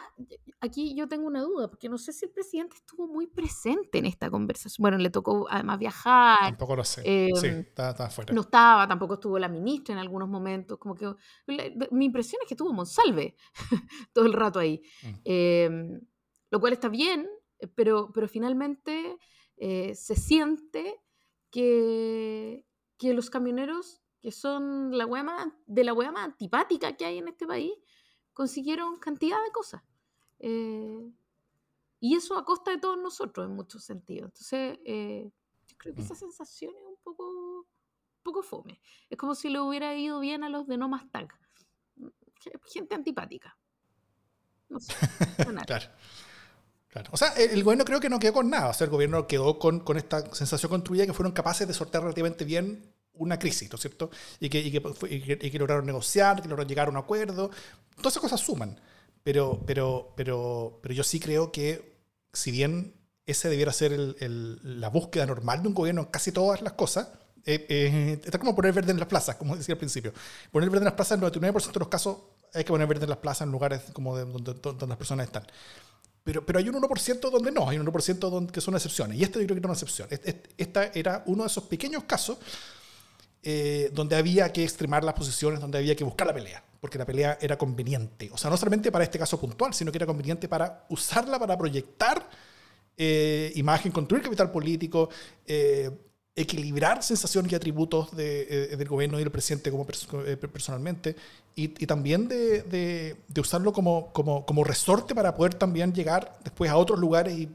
[0.65, 4.05] aquí yo tengo una duda, porque no sé si el presidente estuvo muy presente en
[4.05, 4.83] esta conversación.
[4.83, 6.39] Bueno, le tocó además viajar.
[6.39, 7.01] Tampoco lo sé.
[7.03, 8.33] sí, em, estaba, fuera.
[8.33, 10.77] No estaba, tampoco estuvo la ministra en algunos momentos.
[10.77, 11.13] Como que
[11.91, 13.35] mi impresión es que estuvo Monsalve
[14.13, 14.81] todo el rato ahí.
[15.03, 15.13] Mm.
[15.23, 16.01] Em,
[16.49, 17.27] lo cual está bien,
[17.75, 19.17] pero, pero finalmente
[19.57, 21.01] eh, se siente
[21.49, 22.65] que,
[22.97, 25.07] que los camioneros, que son la
[25.65, 27.73] de la hueá más antipática que hay en este país,
[28.33, 29.81] consiguieron cantidad de cosas.
[30.39, 31.11] Eh,
[31.99, 34.27] y eso a costa de todos nosotros en muchos sentidos.
[34.27, 35.31] Entonces, eh,
[35.67, 36.17] yo creo que esa mm.
[36.17, 38.79] sensación es un poco, un poco fome.
[39.09, 41.27] Es como si le hubiera ido bien a los de No Más Tag.
[42.71, 43.57] Gente antipática.
[44.69, 44.93] No sé.
[45.65, 45.89] claro.
[47.11, 48.69] O sea, el, gobierno creo que no quedó con nada.
[48.69, 52.03] O sea, el gobierno quedó con, con esta sensación construida que fueron capaces de sortear
[52.03, 54.09] relativamente bien una crisis, ¿no es cierto?
[54.39, 57.49] Y que, y que, y que, lograron negociar, que lograron llegar a un acuerdo.
[57.97, 58.79] Todas esas cosas suman.
[59.25, 61.97] Pero, pero, pero, pero yo sí creo que,
[62.31, 62.93] si bien
[63.25, 67.07] ese debiera ser el, la búsqueda normal de un gobierno en casi todas las cosas,
[67.43, 70.13] eh, eh, está como poner verde en las plazas, como decía al principio.
[70.51, 72.17] Poner verde en las plazas, en el 99% de los casos
[72.53, 75.47] hay que poner verde en las plazas en lugares como donde, donde las personas están.
[76.23, 79.17] Pero, pero hay un 1% donde no, hay un 1% donde, que son excepciones.
[79.17, 80.07] Y este yo creo que era una excepción.
[80.55, 82.37] Esta era uno de esos pequeños casos
[83.47, 87.05] eh, donde había que extremar las posiciones, donde había que buscar la pelea, porque la
[87.05, 88.29] pelea era conveniente.
[88.31, 91.57] O sea, no solamente para este caso puntual, sino que era conveniente para usarla para
[91.57, 92.29] proyectar
[92.95, 95.09] eh, imagen, construir capital político,
[95.47, 95.89] eh,
[96.35, 101.15] equilibrar sensaciones y atributos de, del gobierno y del presidente como personalmente,
[101.55, 102.61] y, también de,
[103.27, 107.49] de, usarlo como, como, como, resorte para poder también llegar después a otros lugares y,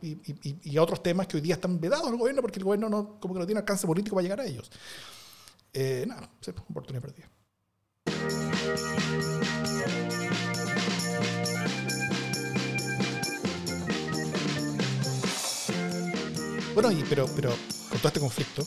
[0.65, 3.21] y, a otros temas que hoy día están vedados al gobierno porque el gobierno no,
[3.21, 4.71] como que no tiene alcance político para llegar a ellos.
[5.73, 6.29] Eh, nada,
[6.69, 7.29] oportunidad perdida.
[16.75, 17.51] Bueno, y, pero, pero
[17.91, 18.63] con todo este conflicto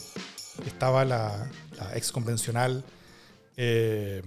[0.66, 2.84] estaba la, la ex convencional
[3.56, 4.22] eh,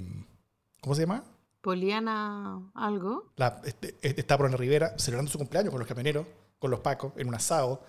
[0.82, 1.23] ¿Cómo se llama?
[1.62, 3.32] Poliana algo.
[3.36, 6.26] La, este, este, está Bruna Rivera celebrando su cumpleaños con los camioneros,
[6.60, 7.82] con los pacos, en un asado.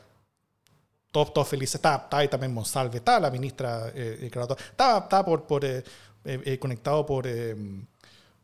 [1.12, 1.76] Todos, todos felices.
[1.76, 5.82] Estaba, ahí también Monsalve, estaba la ministra eh estaba, estaba por, por eh,
[6.28, 7.26] eh, conectado por,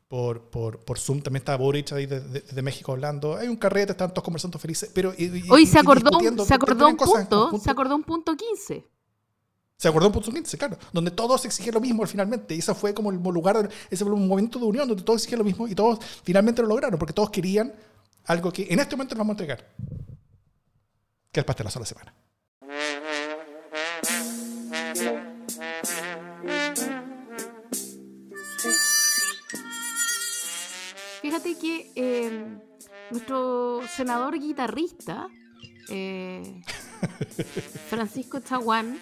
[0.09, 1.21] por, por, por Zoom.
[1.21, 3.37] También está Boric ahí desde, México hablando.
[3.37, 4.91] Hay un carrete, están todos conversando felices.
[4.95, 5.13] Pero,
[5.51, 6.11] Hoy se acordó,
[6.45, 8.87] se acordó un punto, se acordó un punto 15.
[9.77, 12.55] Se acordó un punto 15, claro, donde todos exigen lo mismo finalmente.
[12.55, 15.41] Y ese fue como el lugar, ese fue un momento de unión donde todos exigían
[15.41, 17.73] lo mismo y todos finalmente lo lograron, porque todos querían
[18.25, 19.59] algo que en este momento les vamos a entregar,
[21.33, 22.15] que es el pastelazo de la semana.
[31.35, 32.61] Fíjate que em,
[33.11, 35.29] nuestro senador guitarrista,
[35.89, 36.63] eh,
[37.91, 38.97] Francisco Chaguán,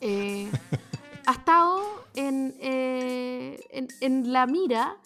[0.00, 0.50] eh,
[1.24, 1.80] ha estado
[2.16, 3.56] en, eh,
[4.00, 4.96] en, la mira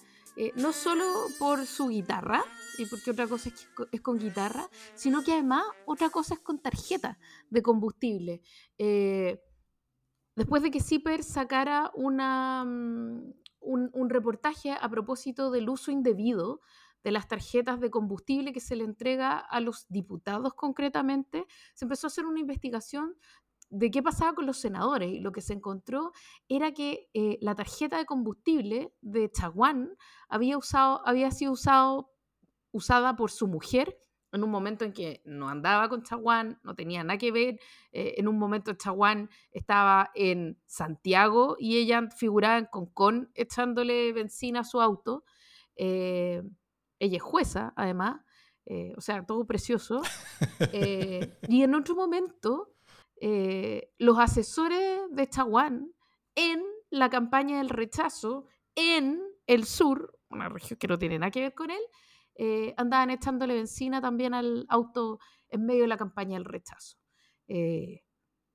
[0.55, 1.05] no solo
[1.39, 2.43] por su guitarra,
[2.79, 3.51] y porque otra cosa
[3.93, 7.19] es, con guitarra, sino que además otra cosa es con tarjeta
[7.51, 8.41] de combustible.
[10.35, 12.65] después de que Zipper sacara una,
[13.67, 16.61] un, reportaje a propósito del uso indebido
[17.03, 22.07] de las tarjetas de combustible que se le entrega a los diputados concretamente, se empezó
[22.07, 23.17] a hacer una investigación
[23.69, 26.13] de qué pasaba con los senadores y lo que se encontró
[26.49, 29.97] era que eh, la tarjeta de combustible de Chaguán
[30.29, 30.61] había,
[31.31, 31.53] sido
[32.73, 33.99] usada por su mujer
[34.37, 37.59] en un momento en que no andaba con Chaguán, no tenía nada que ver,
[37.93, 44.61] eh, en un momento Chaguán estaba en Santiago y ella figuraba en Concón echándole benzina
[44.61, 45.25] a su auto.
[45.75, 46.43] Eh,
[46.99, 48.21] ella es jueza, además,
[48.67, 50.01] eh, o sea, todo precioso.
[51.49, 52.75] y en otro momento,
[53.99, 55.93] los asesores de Chaguán
[56.35, 61.41] en la campaña del rechazo en el sur, una región que no tiene nada que
[61.41, 61.81] ver con él,
[62.39, 65.19] eh, andaban echándole benzina también al auto
[65.49, 66.99] en medio de la campaña del rechazo.
[67.49, 68.03] Eh,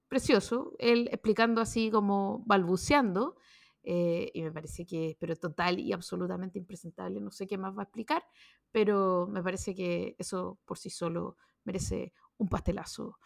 [0.08, 3.38] precioso, él explicando así como balbuceando,
[3.84, 7.82] eh, y me parece que, pero total y absolutamente impresentable, no sé qué más va
[7.82, 8.24] a explicar,
[8.72, 13.18] pero me parece que eso por sí solo merece un pastelazo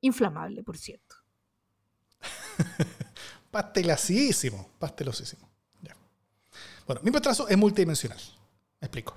[0.00, 1.16] inflamable, por cierto.
[3.50, 5.52] Pastelacísimo, pastelosísimo.
[6.86, 8.18] Bueno, mi pastelazo es multidimensional.
[8.80, 9.14] Me explico.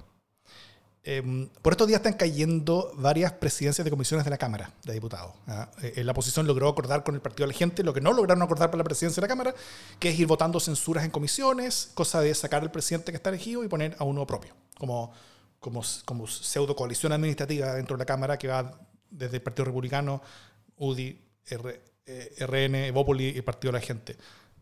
[1.07, 5.33] Em, por estos días están cayendo varias presidencias de comisiones de la Cámara de Diputados.
[5.45, 5.69] ¿ah?
[5.83, 8.41] Eh, la oposición logró acordar con el Partido de la Gente lo que no lograron
[8.41, 9.53] acordar para la presidencia de la Cámara,
[9.99, 13.63] que es ir votando censuras en comisiones, cosa de sacar al presidente que está elegido
[13.63, 15.13] y poner a uno propio, como,
[15.59, 15.83] como,
[16.25, 18.73] pseudo coalición administrativa dentro de la Cámara que va
[19.11, 20.23] desde el Partido Republicano,
[20.77, 24.17] UDI, RN, eh, Evópoli y el Partido de la Gente,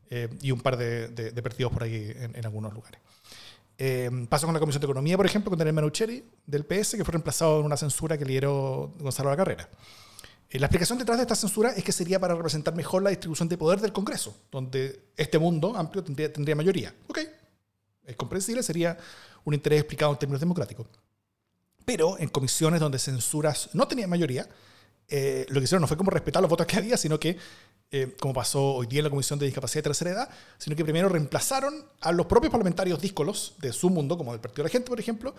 [0.10, 3.00] eh, y un par de, partidos por ahí en algunos lugares.
[3.78, 7.04] Eh, pasó con la Comisión de Economía, por ejemplo, con Daniel Manucheri del PS, que
[7.04, 9.70] fue reemplazado en una censura que lideró Gonzalo La Carrera.
[10.50, 13.50] Eh, la explicación detrás de esta censura es que sería para representar mejor la distribución
[13.50, 16.94] de poder del Congreso, donde este mundo amplio tendría, mayoría.
[17.08, 17.20] Ok,
[18.06, 18.98] es comprensible, sería
[19.44, 20.88] un interés explicado en términos democráticos.
[21.86, 24.48] Pero en comisiones donde censuras no tenían mayoría,
[25.08, 27.38] eh, lo que hicieron no fue como respetar los votos que había, sino que
[27.96, 30.84] eh, como pasó hoy día en la Comisión de Discapacidad de Tercera Edad, sino que
[30.84, 34.72] primero reemplazaron a los propios parlamentarios díscolos de su mundo, como del Partido de la
[34.72, 35.36] Gente, por ejemplo,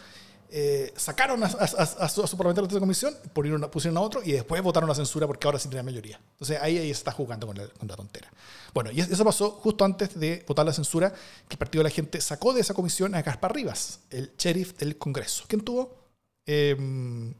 [0.50, 4.94] eh, sacaron a, su, parlamentario de la comisión, pusieron a otro y después votaron la
[4.94, 6.20] censura porque ahora sí tenía mayoría.
[6.30, 8.30] Entonces ahí, ahí está jugando con la, con la, tontera.
[8.72, 11.10] Bueno, y eso pasó justo antes de votar la censura,
[11.48, 14.78] que el Partido de la Gente sacó de esa comisión a Gaspar Rivas, el sheriff
[14.78, 15.96] del Congreso, quien tuvo,
[16.46, 17.34] em,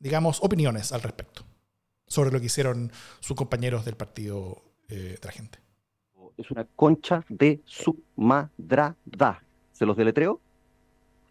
[0.00, 1.47] digamos, opiniones al respecto
[2.08, 2.90] sobre lo que hicieron
[3.20, 5.58] sus compañeros del partido eh, de la gente.
[6.36, 9.42] Es una concha de su madrada.
[9.72, 10.40] ¿Se los deletreo?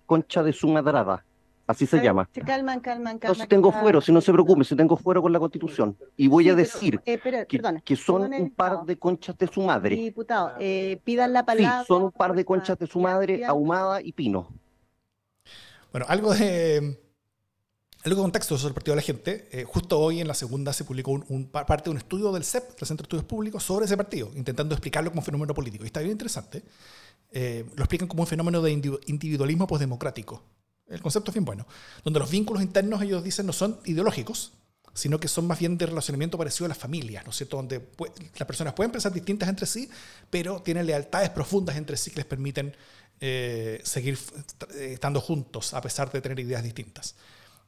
[0.06, 1.24] Concha de su madrada.
[1.66, 2.30] Así se llama.
[2.34, 3.38] Se calman, calman, calman.
[3.38, 5.98] No, si tengo fuero, si no se preocupe, si tengo fuero con la constitución.
[6.16, 7.20] Y voy a decir eh,
[7.84, 9.98] que, son un par de conchas de su madre.
[9.98, 11.82] Diputado, eh, pidan la palabra.
[11.82, 14.48] Sí, son un par de conchas de su madre, ahumada y pino.
[15.92, 16.98] Bueno, algo de
[18.08, 20.86] Luego, contexto sobre el Partido de la Gente, eh, justo hoy en la segunda se
[20.86, 23.98] publicó un, parte de un estudio del CEP, del Centro de Estudios Públicos, sobre ese
[23.98, 25.84] partido, intentando explicarlo como un fenómeno político.
[25.84, 26.64] Y está bien interesante.
[27.32, 30.42] Eh, lo explican como un fenómeno de individualismo postdemocrático.
[30.88, 31.68] El concepto es bien bueno.
[32.06, 34.54] Donde los vínculos internos, ellos dicen, no son ideológicos,
[34.94, 37.58] sino que son más bien de relacionamiento parecido a las familias, ¿no es cierto?
[37.58, 37.90] Donde
[38.38, 39.90] las personas pueden pensar distintas entre sí,
[40.30, 42.74] pero tienen lealtades profundas entre sí que les permiten
[43.20, 44.18] eh, seguir
[44.80, 47.16] estando juntos a pesar de tener ideas distintas.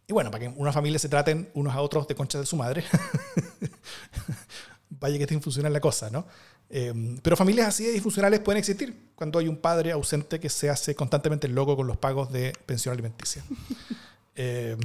[0.09, 2.55] Y bueno, para que una familia se traten unos a otros de conchas de su
[2.55, 2.83] madre,
[4.89, 6.25] vaya que esté funcional la cosa, ¿no?
[6.67, 10.67] Eh, pero familias así de disfuncionales pueden existir cuando hay un padre ausente que se
[10.67, 13.43] hace constantemente loco con los pagos de pensión alimenticia.
[14.41, 14.77] Eh,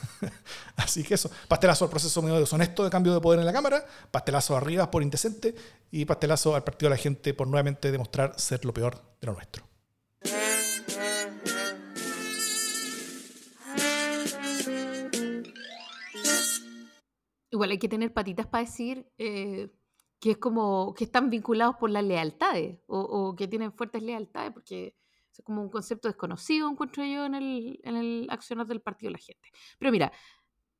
[0.76, 3.84] así que eso, pastelazo al proceso medio deshonesto de cambio de poder en la Cámara,
[4.12, 5.52] pastelazo arriba por indecente
[5.90, 9.32] y pastelazo al partido de la gente por nuevamente demostrar ser lo peor de lo
[9.32, 9.64] nuestro.
[17.54, 19.70] Igual hay que tener patitas para decir eh,
[20.18, 24.96] que es como que están vinculados por las lealtades o, que tienen fuertes lealtades, porque
[25.30, 29.18] es como un concepto desconocido, encuentro yo, en el, en el accionar del partido de
[29.18, 29.52] la gente.
[29.78, 30.12] Pero mira,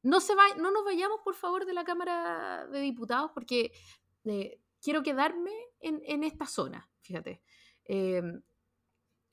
[0.03, 3.71] no, se va, no nos vayamos, por favor, de la Cámara de Diputados, porque
[4.25, 7.41] eh, quiero quedarme en, en esta zona, fíjate.
[7.85, 8.21] Eh,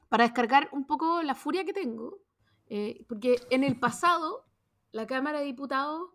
[0.10, 2.20] para descargar un poco la furia que tengo,
[2.68, 4.46] eh, porque en el pasado
[4.92, 6.12] la Cámara de Diputados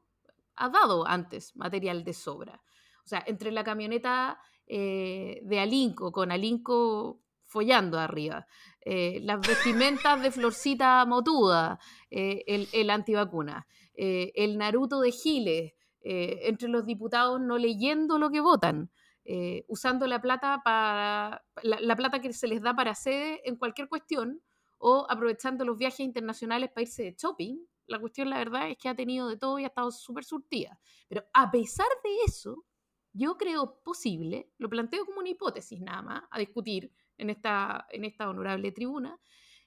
[0.57, 2.61] ha dado antes material de sobra.
[3.05, 8.47] O sea, entre la camioneta eh, de Alinco, con Alinco follando arriba,
[8.81, 11.79] eh, las vestimentas de Florcita Motuda,
[12.11, 18.19] eh, el, el antivacuna, eh, el Naruto de Giles, eh, entre los diputados no leyendo
[18.19, 18.91] lo que votan,
[19.25, 23.57] eh, usando la plata para la, la plata que se les da para sede en
[23.57, 24.41] cualquier cuestión
[24.79, 27.57] o aprovechando los viajes internacionales para irse de shopping.
[27.87, 30.79] La cuestión, la verdad, es que ha tenido de todo y ha estado súper surtida.
[31.09, 32.65] Pero a pesar de eso,
[33.13, 38.05] yo creo posible, lo planteo como una hipótesis nada más, a discutir en esta, en
[38.05, 39.19] esta honorable tribuna,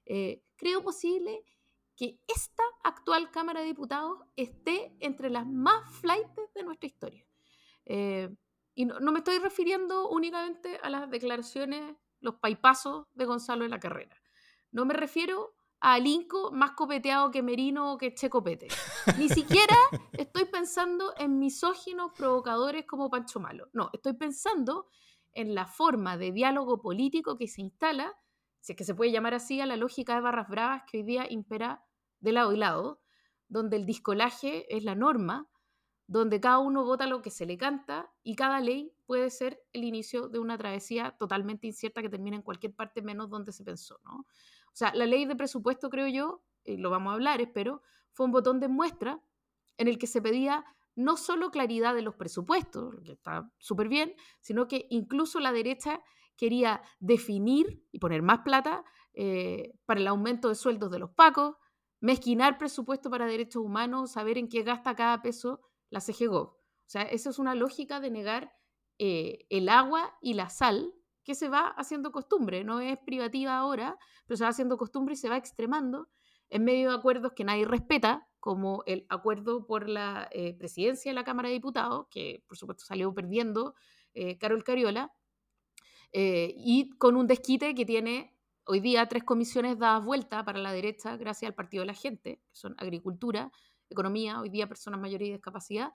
[0.06, 1.44] eh, creo posible
[1.96, 7.26] que esta actual Cámara de Diputados esté entre las más flightes de nuestra historia.
[7.86, 8.30] Eh,
[8.74, 13.80] y no, me estoy refiriendo únicamente a las declaraciones, los paipazos de Gonzalo de la
[13.80, 14.16] Carrera.
[14.72, 18.68] No me refiero a Alinco más copeteado que Merino o que Checopete.
[19.18, 19.76] Ni siquiera
[20.14, 23.70] estoy pensando en misóginos provocadores como Pancho Malo.
[23.74, 24.88] No, estoy pensando
[25.34, 28.18] en la forma de diálogo político que se instala,
[28.60, 31.04] si es que se puede llamar así, a la lógica de barras bravas que hoy
[31.04, 31.86] día impera
[32.20, 33.02] de lado y lado,
[33.48, 35.50] donde el discolaje es la norma,
[36.08, 39.84] donde cada uno vota lo que se le canta y cada ley puede ser el
[39.84, 44.00] inicio de una travesía totalmente incierta que termina en cualquier parte menos donde se pensó,
[44.04, 44.26] ¿no?
[44.70, 47.82] O sea, la ley de presupuesto, creo yo, y lo vamos a hablar, espero,
[48.14, 49.22] fue un botón de muestra
[49.78, 53.88] en el que se pedía no solo claridad de los presupuestos, lo que está súper
[53.88, 56.04] bien, sino que incluso la derecha
[56.36, 61.56] quería definir y poner más plata eh, para el aumento de sueldos de los pacos,
[62.02, 66.42] mezquinar presupuesto para derechos humanos, saber en qué gasta cada peso la CGGO.
[66.42, 68.54] O sea, esa es una lógica de negar
[68.98, 70.94] eh, el agua y la sal
[71.30, 75.16] que se va haciendo costumbre, no es privativa ahora, pero se va haciendo costumbre y
[75.16, 76.10] se va extremando
[76.50, 81.14] en medio de acuerdos que nadie respeta, como el acuerdo por la eh, presidencia de
[81.14, 83.76] la Cámara de Diputados, que por supuesto salió perdiendo
[84.16, 85.14] eh, Carol Cariola,
[86.14, 90.72] eh, y con un desquite que tiene hoy día tres comisiones dadas vuelta para la
[90.72, 93.52] derecha gracias al Partido de la Gente, que son Agricultura,
[93.88, 95.92] Economía, hoy día Personas Mayores y Discapacidad,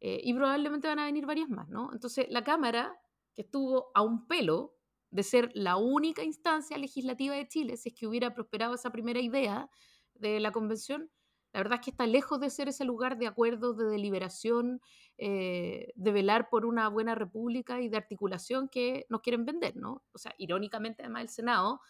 [0.00, 1.90] eh, y probablemente van a venir varias más, ¿no?
[1.92, 3.00] Entonces, la Cámara,
[3.34, 4.76] que estuvo a un pelo
[5.10, 9.20] de ser la única instancia legislativa de Chile, si es que hubiera prosperado esa primera
[9.20, 9.70] idea
[10.14, 11.10] de la convención,
[11.52, 14.80] la verdad es que está lejos de ser ese lugar de acuerdos, de deliberación,
[15.18, 20.02] eh, de velar por una buena república y de articulación que nos quieren vender, ¿no?
[20.12, 21.80] O sea, irónicamente, además, el Senado,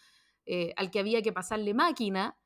[0.46, 2.38] eh, al que había que pasarle máquina,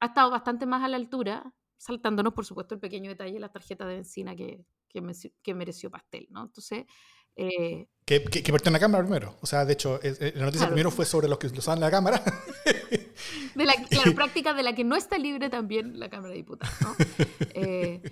[0.00, 3.52] ha estado bastante más a la altura, saltándonos, por supuesto, el pequeño detalle de la
[3.52, 5.12] tarjeta de benzina que, que, me-
[5.42, 6.42] que mereció pastel, ¿no?
[6.44, 6.84] Entonces,
[7.36, 9.36] eh, Que, que, que partió en la cámara primero.
[9.40, 10.74] O sea, de hecho, es- eh, la noticia Claro.
[10.74, 12.22] primero fue sobre los que usaban la cámara.
[13.54, 16.74] de la claro, práctica de la que no está libre también la Cámara de Diputados.
[16.80, 16.94] ¿no?
[17.54, 18.02] Eh,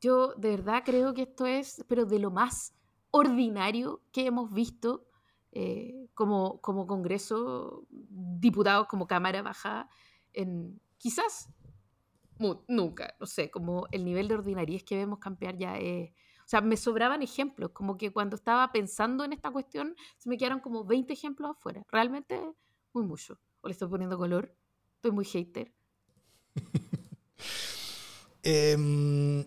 [0.00, 2.74] yo de verdad creo que esto es, pero de lo más
[3.10, 5.06] ordinario que hemos visto
[5.52, 9.88] eh, como, como Congreso, diputados, como Cámara Baja,
[10.32, 11.50] en quizás
[12.68, 16.10] nunca, no sé, como el nivel de ordinariez que vemos campear ya es...
[16.44, 20.36] O sea, me sobraban ejemplos, como que cuando estaba pensando en esta cuestión, se me
[20.36, 21.84] quedaron como 20 ejemplos afuera.
[21.90, 22.40] Realmente,
[22.92, 23.38] muy mucho.
[23.60, 24.54] O le estoy poniendo color,
[24.96, 25.72] estoy muy hater.
[28.44, 29.40] Em,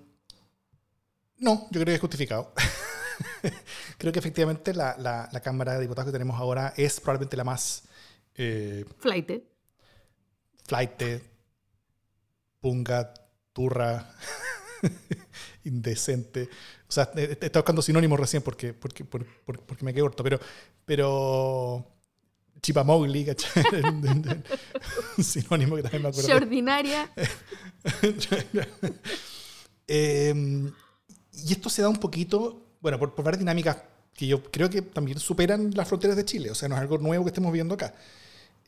[1.40, 2.54] no, yo creo que es justificado.
[3.98, 7.44] creo que efectivamente la, la- la Cámara de Diputados que tenemos ahora es probablemente la
[7.44, 7.84] más
[8.36, 9.44] eh, Flight.
[10.66, 11.02] flight,
[12.62, 13.14] punga,
[13.54, 14.10] turra,
[15.66, 16.50] indecente.
[16.88, 20.02] O sea, eh, eh, estaba buscando sinónimos recién porque, porque, por- por- porque me quedé
[20.04, 20.40] corto, pero,
[20.86, 21.86] pero
[22.62, 23.64] Chipamogli, ¿cachai?
[25.18, 26.36] Un sinónimo que también me acuerdo.
[26.36, 27.12] ordinaria.
[29.88, 30.34] Eh,
[31.34, 33.78] y esto se da un poquito, bueno, por, por varias dinámicas
[34.16, 36.98] que yo creo que también superan las fronteras de Chile, o sea, no es algo
[36.98, 37.94] nuevo que estemos viendo acá.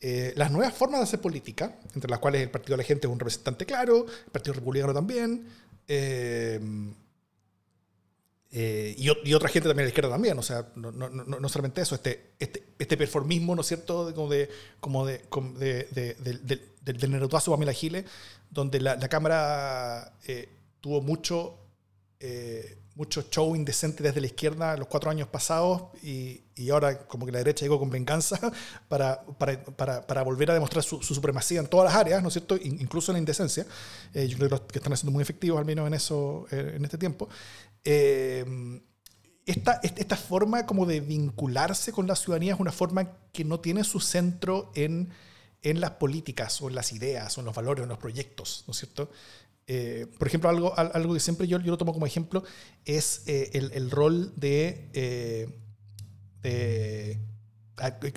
[0.00, 3.06] Eh, las nuevas formas de hacer política, entre las cuales el Partido de la Gente
[3.08, 5.44] es un representante claro, el Partido Republicano también,
[5.88, 6.60] eh,
[8.50, 11.48] eh, y, otra gente también de la izquierda también, o sea, no, no, no, no
[11.50, 14.48] solamente eso, este, este, este performismo, ¿no es cierto?, de- como de,
[14.80, 18.06] como de, como de, de- del- del, del, Nerutuazo Pamela Giles,
[18.50, 20.48] donde la, la Cámara eh,
[20.80, 21.58] tuvo mucho
[22.98, 27.30] mucho show indecente desde la izquierda los cuatro años pasados y, y ahora como que
[27.30, 28.40] la derecha llegó con venganza
[28.88, 32.28] para, para, para, para volver a demostrar su, su, supremacía en todas las áreas, ¿no
[32.28, 32.56] es cierto?
[32.56, 33.64] incluso en la indecencia.
[34.12, 36.98] Eh, yo creo que están siendo muy efectivos, al menos en eso, eh, en este
[36.98, 37.28] tiempo.
[37.84, 38.44] Eh,
[39.46, 43.84] esta, esta forma como de vincularse con la ciudadanía es una forma que no tiene
[43.84, 45.10] su centro en,
[45.62, 48.64] en las políticas o en las ideas o en los valores o en los proyectos,
[48.66, 49.08] ¿no es cierto?
[49.70, 52.42] Eh, por ejemplo, algo, algo que siempre yo, yo lo tomo como ejemplo
[52.86, 55.46] es eh, el, el, rol de, eh,
[56.40, 57.20] de,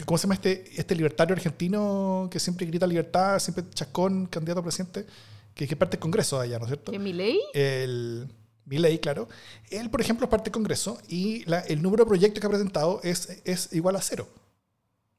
[0.06, 4.64] ¿Cómo se llama este, este libertario argentino que siempre grita libertad, siempre chascón, candidato a
[4.64, 5.06] presidente?
[5.54, 6.94] Que, que parte del Congreso allá, ¿no es cierto?
[6.94, 7.38] ¿De ley?
[7.54, 8.30] El
[8.66, 9.28] ley, claro.
[9.70, 12.50] Él, por ejemplo, es parte del Congreso y la, el número de proyectos que ha
[12.50, 14.26] presentado es, es igual a cero.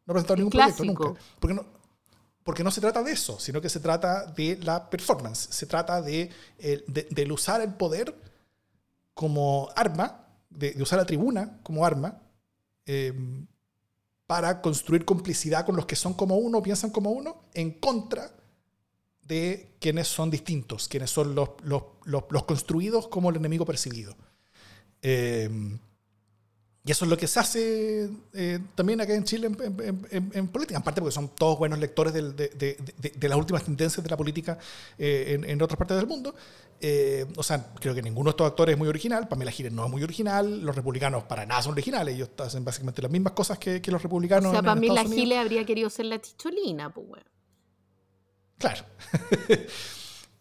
[0.07, 0.79] No ha presentado ningún clásico.
[0.79, 1.21] proyecto nunca.
[1.39, 1.67] Porque no,
[2.45, 6.03] porque no se trata de eso, sino que se trata de la performance, se trata
[6.03, 8.15] de, de, de usar el poder
[9.15, 12.21] como arma, de, usar la tribuna como arma,
[12.87, 13.13] eh,
[14.27, 18.35] para construir complicidad con los que son como uno, piensan como uno, en contra
[19.23, 21.51] de quienes son distintos, quienes son los,
[22.47, 24.17] construidos como el enemigo percibido.
[25.03, 25.79] Eh,
[26.85, 30.31] y eso es lo que se hace eh, también acá en Chile en, en, en,
[30.35, 33.63] en, política, en parte porque son todos buenos lectores de, de, de, de las últimas
[33.63, 34.59] tendencias de la política
[34.99, 36.35] eh, en, otras partes del mundo.
[36.81, 39.29] Eh, o sea, creo que ninguno de estos actores es muy original.
[39.29, 40.61] Pamela Giles no es muy original.
[40.61, 42.17] Los republicanos para nada son originales.
[42.17, 44.49] Ellos hacen básicamente las mismas cosas que, que los republicanos.
[44.49, 47.27] O sea, Pamela Giles habría querido ser la chicholina, pues bueno.
[48.59, 48.85] Claro.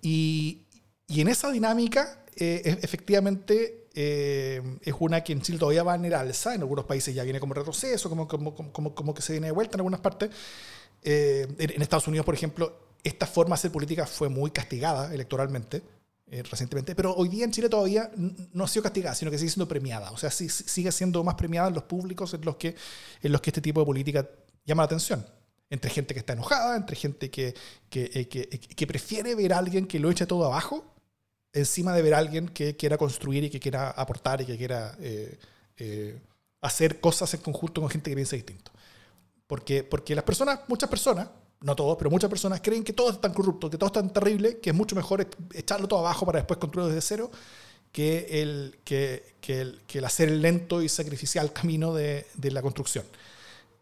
[0.00, 0.62] y,
[1.08, 6.14] y, en esa dinámica, efectivamente eh, es una que en Chile todavía va en el
[6.14, 9.46] alza, en algunos países ya viene como retroceso, como, como, como, como que se viene
[9.46, 10.30] de vuelta en algunas partes.
[11.02, 15.82] Eh, en Estados Unidos, por ejemplo, esta forma de hacer política fue muy castigada electoralmente
[16.26, 18.10] eh, recientemente, pero hoy día en Chile todavía
[18.52, 20.10] no ha sido castigada, sino que sigue siendo premiada.
[20.10, 22.74] O sea, sigue siendo más premiada en los públicos en los, que,
[23.22, 24.28] en los que este tipo de política
[24.64, 25.24] llama la atención
[25.70, 27.54] entre gente que está enojada, entre gente que,
[27.88, 30.93] que, que, que, prefiere ver a alguien que lo eche todo abajo
[31.54, 34.96] encima de ver a alguien que quiera construir y que quiera aportar y que quiera
[35.00, 35.38] eh,
[35.78, 36.18] eh,
[36.60, 38.72] hacer cosas en conjunto con gente que piensa distinto.
[39.46, 41.28] Porque, porque las personas, muchas personas,
[41.60, 44.12] no todos, pero muchas personas creen que todo es tan corrupto, que todo es tan
[44.12, 47.30] terrible, que es mucho mejor echarlo todo abajo para después construirlo desde cero,
[47.92, 52.50] que el, que, que el, que el hacer el lento y sacrificial camino de, de
[52.50, 53.04] la construcción.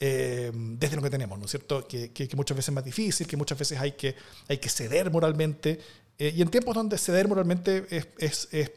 [0.05, 1.87] Eh, desde lo que tenemos, ¿no es cierto?
[1.87, 4.17] Que, que, que, muchas veces es más difícil, que muchas veces hay que,
[4.49, 5.79] hay que ceder moralmente,
[6.19, 8.73] eh, y en tiempos donde ceder moralmente es, es, es,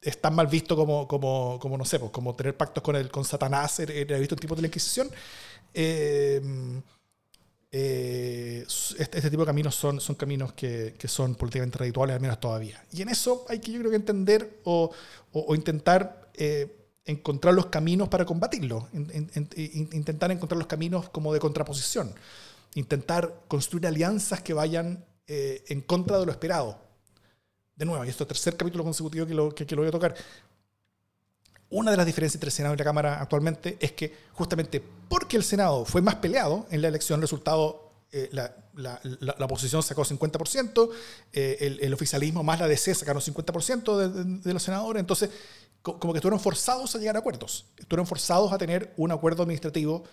[0.00, 3.10] es tan mal visto como, como, como, no sé, pues, como tener pactos con, el,
[3.10, 5.10] con Satanás, era visto en tiempos de la Inquisición,
[5.74, 6.40] eh,
[7.70, 12.20] eh, este, este, tipo de caminos son, son caminos que, que, son políticamente rituales, al
[12.20, 12.82] menos todavía.
[12.92, 14.90] Y en eso hay que yo creo que entender o,
[15.32, 16.74] o, o intentar eh,
[17.04, 22.14] encontrar los caminos para combatirlo, in, in, in, intentar encontrar los caminos como de contraposición,
[22.74, 26.80] intentar construir alianzas que vayan eh, en contra de lo esperado.
[27.76, 29.92] De nuevo, y esto es tercer capítulo consecutivo que lo, que, que lo voy a
[29.92, 30.14] tocar.
[31.70, 35.36] Una de las diferencias entre el Senado y la Cámara actualmente es que justamente porque
[35.36, 39.44] el Senado fue más peleado en la elección, el resultado, eh, la, la, la, la,
[39.44, 40.90] oposición sacó 50%,
[41.34, 45.28] eh, el, el, oficialismo más la DC sacaron 50% de, de, de, los senadores, entonces
[45.82, 49.42] co como que estuvieron forzados a llegar a acuerdos, estuvieron forzados a tener un acuerdo
[49.42, 50.04] administrativo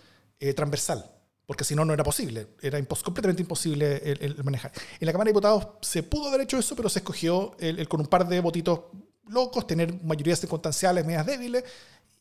[0.41, 1.09] eh, transversal
[1.45, 4.71] porque si no, no era posible, era impos completamente imposible el, el, manejar.
[4.99, 7.87] En la Cámara de Diputados se pudo haber hecho eso, pero se escogió el, el
[7.87, 8.79] con un par de votitos
[9.27, 11.63] locos, tener mayorías circunstanciales medias débiles,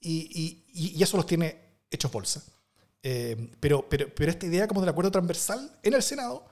[0.00, 2.42] y, y, y eso los tiene hechos bolsa.
[3.02, 6.46] Eh, pero, pero, pero esta idea como del acuerdo transversal en el Senado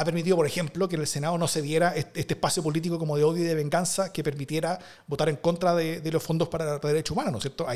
[0.00, 3.18] ha permitido, por ejemplo, que en el Senado no se diera este espacio político como
[3.18, 6.78] de odio y de venganza que permitiera votar en contra de, los fondos para la
[6.78, 7.66] derecha humana, ¿no es cierto?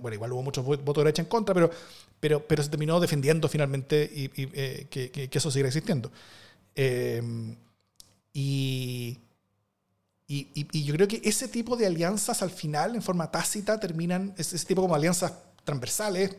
[0.00, 1.70] Bueno, igual hubo muchos votos de derecha en contra, pero,
[2.18, 6.10] pero, pero se terminó defendiendo finalmente y, eh, que, eso siga existiendo.
[6.74, 7.20] Eh,
[8.32, 9.18] y,
[10.26, 14.56] y, yo creo que ese tipo de alianzas al final, en forma tácita, terminan, ese,
[14.56, 15.34] ese tipo como alianzas
[15.64, 16.34] transversales,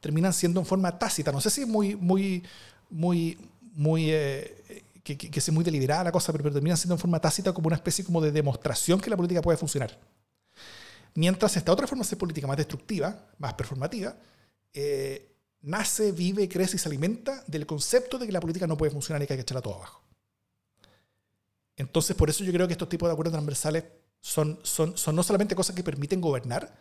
[0.00, 1.30] terminan siendo en forma tácita.
[1.30, 2.42] No sé si es muy, muy,
[2.90, 3.38] muy
[3.72, 6.98] muy, eh, que, que, que, es muy deliberada la cosa, pero, pero termina siendo en
[7.00, 9.98] forma tácita como una especie como de demostración que la política puede funcionar.
[11.14, 14.16] Mientras esta otra forma de hacer política más destructiva, más performativa,
[14.72, 18.92] eh, nace, vive, crece y se alimenta del concepto de que la política no puede
[18.92, 20.02] funcionar y que hay que echarla todo abajo.
[21.76, 23.84] Entonces, por eso yo creo que estos tipos de acuerdos transversales
[24.20, 26.74] son, son, son no solamente cosas que permiten gobernar,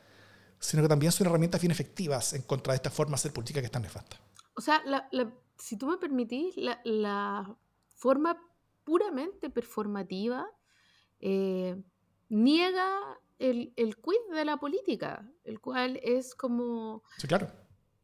[0.60, 3.60] sino que también son herramientas bien efectivas en contra de esta forma de hacer política
[3.60, 4.18] que es tan nefasta.
[4.56, 8.42] O sea, la, la si tú me permitís, la, la forma
[8.84, 10.48] puramente performativa,
[11.20, 11.82] eh,
[12.30, 17.48] niega el, el quid de la política, el cual es como Sí, claro.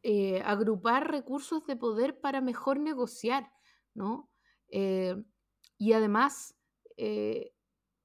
[0.02, 3.52] eh, agrupar recursos de poder para mejor negociar,
[3.94, 4.30] ¿no?
[4.68, 5.16] Eh,
[5.78, 6.56] y además,
[6.96, 7.54] eh,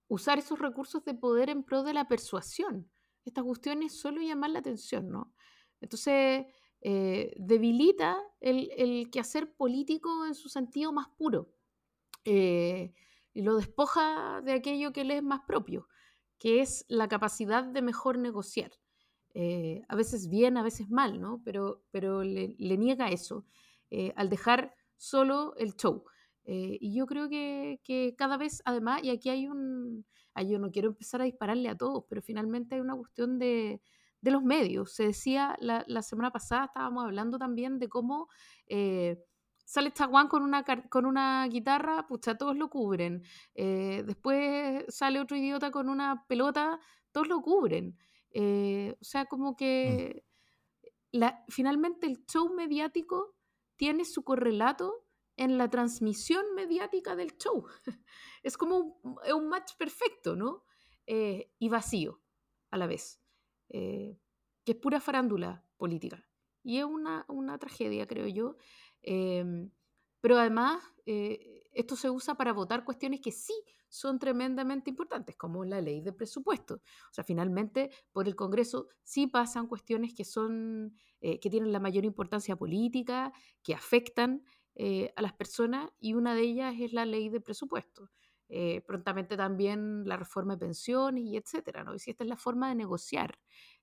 [0.07, 2.91] usar esos recursos de poder en pro de la persuasión.
[3.25, 5.33] Esta cuestión es solo llamar la atención, ¿no?
[5.81, 6.47] Entonces,
[6.81, 11.49] eh, debilita el, el quehacer político en su sentido más puro
[12.25, 12.93] eh,
[13.33, 15.87] y lo despoja de aquello que le es más propio,
[16.37, 18.71] que es la capacidad de mejor negociar.
[19.33, 21.41] Eh, a veces bien, a veces mal, ¿no?
[21.43, 23.45] Pero, pero le, niega eso
[23.91, 26.03] eh, al dejar solo el show.
[26.51, 30.03] Y yo creo que, que cada vez, además, y aquí hay un,
[30.33, 33.81] ay, yo no quiero empezar a dispararle a todos, pero finalmente hay una cuestión de,
[34.21, 34.93] de los medios.
[34.93, 38.27] Se decía la, la semana pasada, estábamos hablando también de cómo
[38.67, 39.17] eh,
[39.65, 43.23] sale Chaguán con una, con una guitarra, pucha, todos lo cubren.
[43.55, 46.79] Eh, después sale otro idiota con una pelota,
[47.11, 47.97] todos lo cubren.
[48.31, 49.55] Eh, o sea, como Mm.
[49.55, 50.25] que
[51.11, 53.35] la- finalmente el show mediático
[53.75, 55.05] tiene su correlato
[55.37, 57.65] en la transmisión mediática del show.
[58.43, 60.65] es como un, un match perfecto, ¿no?
[61.07, 62.21] Eh, y vacío
[62.71, 63.19] a la vez,
[63.69, 64.17] eh,
[64.65, 66.25] que es pura farándula política.
[66.63, 68.57] Y es una, una tragedia, creo yo.
[69.01, 69.71] Em,
[70.21, 73.53] pero además, eh, esto se usa para votar cuestiones que sí
[73.87, 76.75] son tremendamente importantes, como la ley de presupuesto.
[76.75, 81.79] O sea, finalmente, por el Congreso sí pasan cuestiones que son, eh, que tienen la
[81.79, 84.43] mayor importancia política, que afectan
[84.75, 88.09] eh, a las personas, y una de ellas es la ley de presupuesto.
[88.51, 91.93] Eh, prontamente también la reforma de pensiones y etcétera, ¿no?
[91.93, 93.37] Y si esta es la forma de negociar,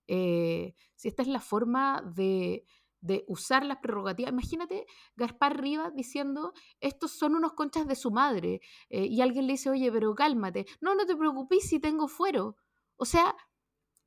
[0.08, 2.64] eh, si esta es la forma de,
[3.00, 8.60] de usar las prerrogativas, imagínate Gaspar Rivas diciendo, estos son unos conchas de su madre,
[8.88, 12.56] eh, y alguien le dice, oye, pero cálmate, no, no te preocupes si tengo fuero.
[12.96, 13.36] O sea,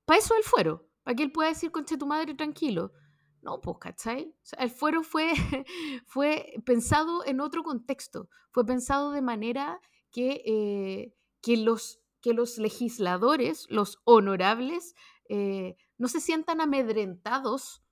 [0.05, 2.91] para eso el fuero, para que él pueda decir concha tu madre tranquilo.
[3.41, 4.36] No, pues, ¿cachai?
[4.57, 5.32] O el fuero fue,
[6.05, 9.80] fue pensado en otro contexto, fue pensado de manera
[10.12, 14.95] que, eh, que, los, que los legisladores, los honorables,
[15.30, 17.84] eh, no se sientan amedrentados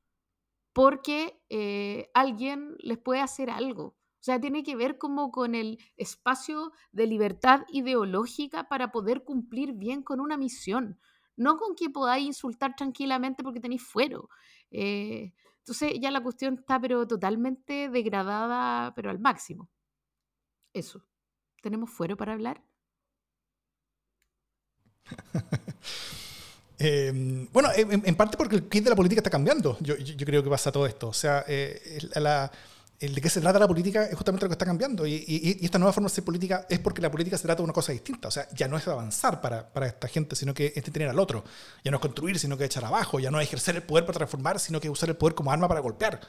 [0.74, 3.84] porque eh, alguien les puede hacer algo.
[3.84, 9.74] O sea, tiene que ver como con el espacio de libertad ideológica para poder cumplir
[9.74, 11.00] bien con una misión,
[11.36, 14.30] no con que podáis insultar tranquilamente porque tenéis fuero.
[14.72, 19.70] Eh, entonces ya la cuestión está pero totalmente degradada, pero al máximo.
[20.74, 21.04] Eso.
[21.68, 22.58] ¿Tenemos fuero para hablar?
[26.80, 29.78] Eh, bueno, en, en parte porque el kit de la política está cambiando.
[29.82, 31.08] Yo, yo, yo creo que pasa todo esto.
[31.08, 32.52] O sea, eh, la-
[33.00, 35.06] el de qué se trata la política es justamente lo que está cambiando.
[35.08, 37.58] Y, y- y esta nueva forma de ser política es porque la política se trata
[37.62, 38.28] de una cosa distinta.
[38.28, 41.20] O sea, ya no es avanzar para, para esta gente, sino que es tener al
[41.20, 41.44] otro.
[41.84, 43.20] Ya no es construir, sino que echar abajo.
[43.20, 45.68] Ya no es ejercer el poder para transformar, sino que usar el poder como arma
[45.68, 46.20] para golpear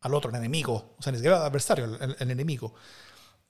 [0.00, 0.94] al otro, al enemigo.
[0.98, 2.74] O sea, ni siquiera al adversario, al enemigo.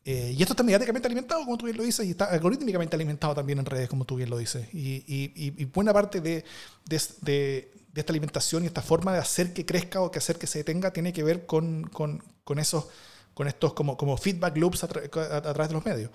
[0.04, 3.34] Eh, y esto está mediáticamente alimentado, como tú bien lo dices, y está algorítmicamente alimentado
[3.34, 4.66] también en redes, como tú bien lo dices.
[4.72, 6.44] Y, y- y- buena parte de,
[6.86, 10.38] de, de- de esta alimentación y esta forma de hacer que crezca o que hacer
[10.38, 12.88] que se detenga tiene que ver con, con, con esos,
[13.34, 16.10] con estos como, como feedback loops a, tra- a- a través de los medios.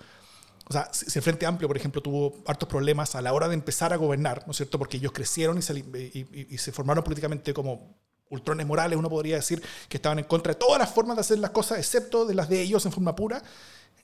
[0.66, 3.54] O sea, si el Frente Amplio, por ejemplo, tuvo hartos problemas a la hora de
[3.54, 4.78] empezar a gobernar, ¿no es cierto?
[4.78, 5.84] Porque ellos crecieron y se, y-
[6.32, 7.96] y- y se formaron políticamente como
[8.34, 11.38] ultrones morales, uno podría decir, que estaban en contra de todas las formas de hacer
[11.38, 13.42] las cosas, excepto de las de ellos en forma pura.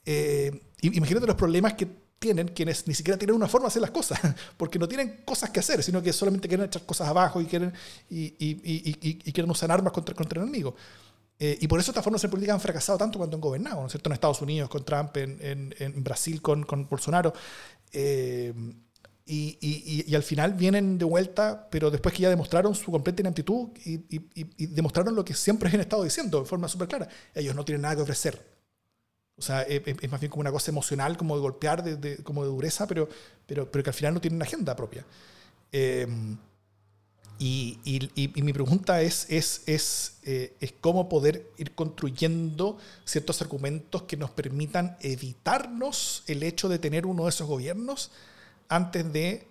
[0.05, 1.87] Eh, imagínate los problemas que
[2.19, 4.19] tienen quienes ni siquiera tienen una forma de hacer las cosas,
[4.57, 7.73] porque no tienen cosas que hacer, sino que solamente quieren echar cosas abajo y quieren,
[8.11, 10.75] y- y- y- y quieren usar armas contra, contra el enemigo.
[11.39, 13.87] Eh, y por eso estas formas de política han fracasado tanto cuando han gobernado, ¿no
[13.87, 14.11] es cierto?
[14.11, 17.33] En Estados Unidos con Trump, en, en- en Brasil con, con Bolsonaro.
[17.93, 18.53] Eh,
[19.27, 23.23] y, y- y- al final vienen de vuelta, pero después que ya demostraron su completa
[23.23, 27.09] ineptitud y, y- demostraron lo que siempre han estado diciendo de forma súper clara.
[27.35, 28.45] Ellos no tienen nada que ofrecer.
[29.37, 32.19] O sea, es, es- más bien como una cosa emocional, como de golpear, de, de-
[32.25, 33.09] como de dureza, pero,
[33.47, 35.05] pero, pero que al final no tienen una agenda propia.
[35.73, 36.07] Eh,
[37.43, 44.19] y mi pregunta es, es, es, eh, es cómo poder ir construyendo ciertos argumentos que
[44.19, 48.11] nos permitan evitarnos el hecho de tener uno de esos gobiernos
[48.71, 49.47] antes de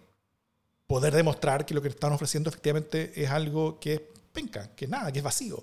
[0.87, 4.01] poder demostrar que lo que están ofreciendo efectivamente es algo que es
[4.31, 5.61] penca, que nada, que es vacío.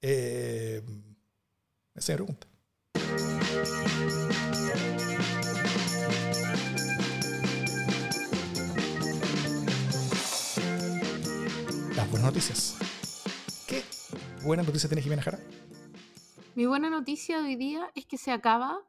[0.00, 0.82] Eh,
[1.94, 2.46] esa es mi pregunta.
[11.94, 12.76] Las buenas noticias.
[13.66, 13.84] ¿Qué
[14.42, 15.38] buena noticia tiene Jimena Jara?
[16.54, 18.80] Mi buena noticia de hoy día es que se acaba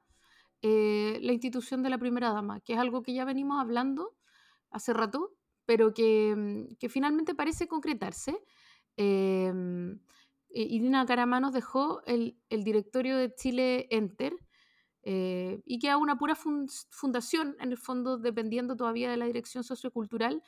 [0.64, 4.18] eh, la institución de la primera dama, que es algo que ya venimos hablando,
[4.72, 5.36] hace rato,
[5.66, 8.44] pero que, mm, finalmente parece concretarse.
[8.98, 9.94] Em,
[10.50, 14.34] eh, Irina Caramanos dejó el, directorio de Chile Enter
[15.04, 19.64] eh, y queda una pura fun- fundación, en el fondo, dependiendo todavía de la dirección
[19.64, 20.42] sociocultural.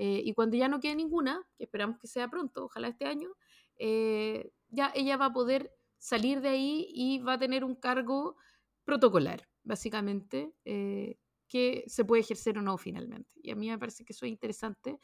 [0.00, 3.30] eh, y cuando ya no quede ninguna, que esperamos que sea pronto, ojalá este año,
[3.76, 8.36] eh, ya ella va a poder salir de ahí y va a tener un cargo
[8.84, 13.34] protocolar, básicamente, eh, que se puede ejercer o no finalmente.
[13.42, 14.98] Y a mí me parece que eso es interesante.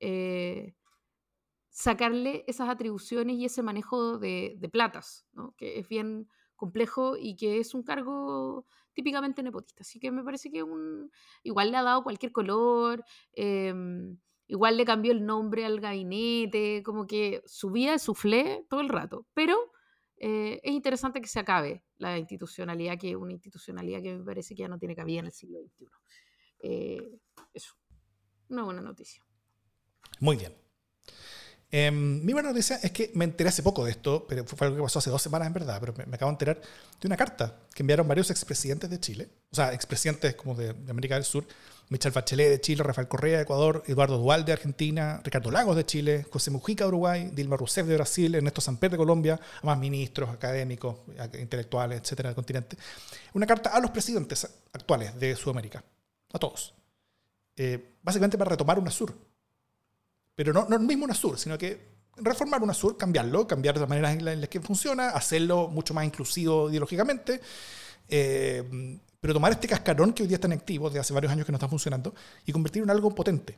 [0.00, 0.74] eh,
[1.70, 7.58] sacarle esas atribuciones y ese manejo de, de platas, que es bien complejo y que
[7.58, 9.82] es un cargo típicamente nepotista.
[9.82, 11.10] Así que me parece que un,
[11.42, 17.06] igual le ha dado cualquier color, em, igual le cambió el nombre al gabinete, como
[17.06, 19.26] que subía el suflé todo el rato.
[19.34, 19.71] Pero
[20.24, 24.54] eh, es interesante que se acabe la institucionalidad, que es una institucionalidad que me parece
[24.54, 25.86] que ya no tiene cabida en el siglo XXI.
[26.60, 27.18] Eh,
[27.52, 27.74] eso,
[28.48, 29.20] una buena noticia.
[30.20, 30.54] Muy bien.
[31.72, 34.76] Em, mi buena noticia es que me enteré hace poco de esto, pero fue algo
[34.76, 36.60] que pasó hace dos semanas en verdad, pero me, me acabo de enterar
[37.00, 40.90] de una carta que enviaron varios expresidentes de Chile, o sea, expresidentes como de, de
[40.92, 41.48] América del Sur,
[41.92, 45.84] Michel Bachelet de Chile, Rafael Correa de Ecuador, Eduardo Dual de Argentina, Ricardo Lagos de
[45.84, 50.30] Chile, José Mujica de Uruguay, Dilma Rousseff de Brasil, Ernesto Samper de Colombia, más ministros,
[50.30, 52.76] académicos, ac- intelectuales, etcétera, del continente.
[53.34, 55.84] Una carta a los presidentes actuales de Sudamérica,
[56.32, 56.74] a todos.
[57.56, 59.14] Eh, básicamente para retomar UNASUR,
[60.34, 64.40] pero no, no el mismo UNASUR, sino que reformar UNASUR, cambiarlo, cambiar las maneras en
[64.40, 67.40] las que funciona, hacerlo mucho más inclusivo ideológicamente,
[68.08, 71.46] eh, pero tomar este cascarón que hoy día está en activo, de hace varios años
[71.46, 72.12] que no está funcionando,
[72.44, 73.56] y convertirlo en algo potente.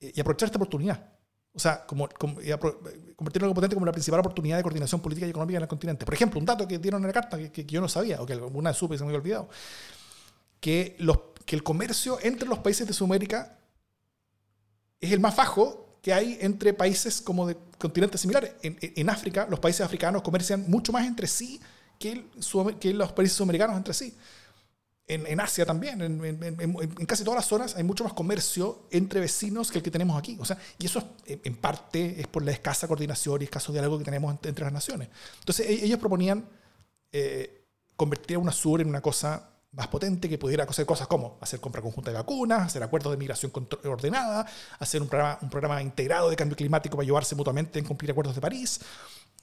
[0.00, 1.08] Eh, y aprovechar esta oportunidad.
[1.54, 5.24] O sea, como, como- convertirlo en algo potente como la principal oportunidad de coordinación política
[5.26, 6.04] y económica en el continente.
[6.04, 8.26] Por ejemplo, un dato que dieron en la carta que, que yo no sabía, o
[8.26, 9.48] que alguna supe y se me había olvidado,
[10.58, 13.58] que, los, que el comercio entre los países de Sudamérica
[15.00, 18.52] es el más bajo que hay entre países como de continentes similares.
[18.62, 21.60] En, en- África, los países africanos comercian mucho más entre sí
[22.00, 24.12] que, el que los países sudamericanos entre sí.
[25.08, 28.86] En, en Asia también, en, en- en- casi todas las zonas hay mucho más comercio
[28.90, 30.36] entre vecinos que el que tenemos aquí.
[30.40, 33.72] O sea, y eso es, en- en parte es por la escasa coordinación y escaso
[33.72, 35.08] diálogo que tenemos entre, las naciones.
[35.40, 36.46] Entonces e- ellos proponían
[37.12, 37.64] eh,
[37.96, 41.80] convertir a UNASUR en una cosa más potente que pudiera hacer cosas como hacer compra
[41.82, 43.50] conjunta de vacunas, hacer acuerdos de migración
[43.84, 44.46] ordenada,
[44.78, 48.34] hacer un programa, un programa integrado de cambio climático para ayudarse mutuamente en cumplir acuerdos
[48.34, 48.80] de París,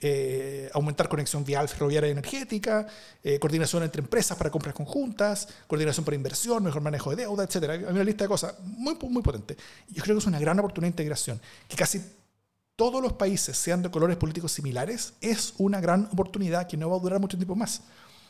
[0.01, 2.87] eh, aumentar conexión vial, ferroviaria y energética,
[3.21, 7.69] eh, coordinación entre empresas para compras conjuntas, coordinación para inversión, mejor manejo de deuda, etc.
[7.69, 9.57] Hay una lista de cosas muy, muy potente.
[9.89, 12.01] Yo creo que es una gran oportunidad de integración, que casi
[12.77, 16.95] todos los países sean de colores políticos similares, es una gran oportunidad que no va
[16.95, 17.81] a durar mucho tiempo más.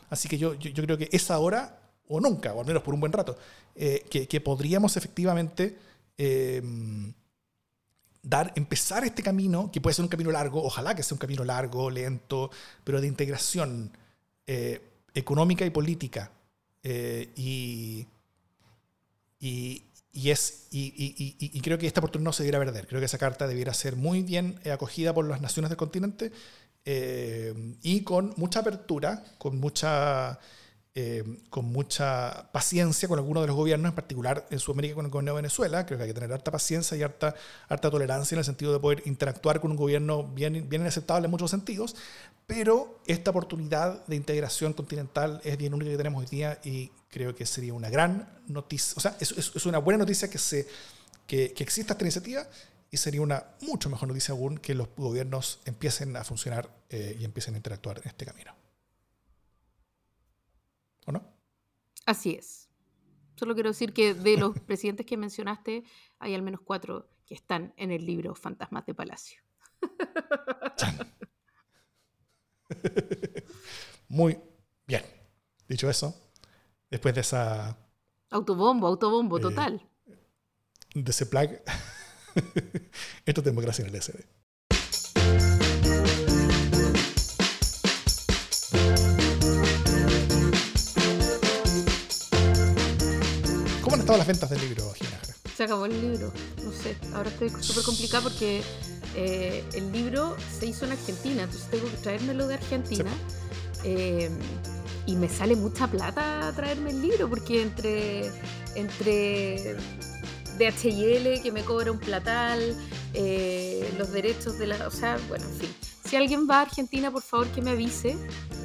[0.09, 2.99] Así que yo, yo, creo que es ahora o nunca, o al menos por un
[2.99, 3.37] buen rato,
[3.75, 5.77] eh, que, que podríamos efectivamente
[8.23, 11.43] dar, empezar este camino, que puede ser un camino largo, ojalá que sea un camino
[11.43, 12.51] largo, lento,
[12.83, 13.91] pero de integración
[14.47, 14.81] eh,
[15.13, 16.31] económica y política.
[16.83, 18.07] eh, y,
[19.39, 20.93] y, y es, y,
[21.39, 22.87] y- creo que esta oportunidad no se debiera perder.
[22.87, 26.31] Creo que esa carta debiera ser muy bien eh, acogida por las naciones del continente
[26.85, 30.39] eh, y con mucha apertura, con mucha,
[30.95, 35.11] eh, con mucha paciencia con algunos de los gobiernos, en particular en Sudamérica con el
[35.11, 35.85] gobierno de Venezuela.
[35.85, 37.35] Creo que hay que tener harta paciencia y harta,
[37.69, 41.31] harta tolerancia en el sentido de poder interactuar con un gobierno bien, bien aceptable en
[41.31, 41.95] muchos sentidos,
[42.47, 47.35] pero esta oportunidad de integración continental es bien única que tenemos hoy día y creo
[47.35, 50.67] que sería una gran noticia, o sea, es, es- es una buena noticia que, se,
[51.27, 52.47] que, que exista esta iniciativa
[52.91, 57.25] y sería una mucho mejor noticia aún que los gobiernos empiecen a funcionar eh, y
[57.25, 58.53] empiecen a interactuar en este camino.
[61.07, 61.21] ¿O no?
[62.09, 62.67] Así es.
[63.35, 65.83] Solo quiero decir que de los presidentes que mencionaste,
[66.17, 69.43] hay al menos cuatro que están en el libro Fantasmas de Palacio.
[74.07, 74.39] Muy
[74.87, 75.03] bien.
[75.67, 76.15] Dicho eso,
[76.89, 77.77] después de esa
[78.31, 79.87] Autobombo, autobombo, Eh, total.
[80.95, 81.51] de ese plug,
[83.25, 84.25] esto es democracia en el SD.
[93.89, 95.19] ¿Cómo han estado las ventas del libro, Jimena?
[95.57, 96.31] Se acabó el libro.
[96.63, 98.61] No sé, ahora estoy súper complicada porque
[99.15, 103.09] eh, el libro se hizo en Argentina, entonces tengo que traérmelo de Argentina.
[103.83, 104.29] Eh,
[105.07, 108.29] y me sale mucha plata traerme el libro porque entre,
[108.75, 109.75] entre
[110.59, 112.75] DHL que me cobra un platal,
[113.15, 114.87] eh, los derechos de la...
[114.87, 115.69] O sea, bueno, en fin.
[116.09, 118.17] Si alguien va a Argentina, por favor que me avise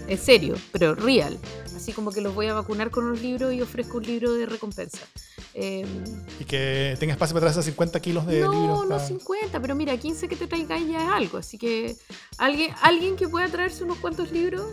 [0.09, 1.39] en serio, pero real.
[1.77, 4.47] Así como que los voy a vacunar con unos libros y ofrezco un libro de
[4.47, 5.01] recompensa.
[5.53, 5.87] Eh,
[6.41, 8.83] Y que tenga espacio para traerse 50 kilos de no, libros.
[8.85, 11.39] no para- 50, pero mira, 15 que te traigáis ya es algo.
[11.39, 11.97] Así que
[12.39, 14.65] alguien, alguien que pueda traerse unos cuantos libros.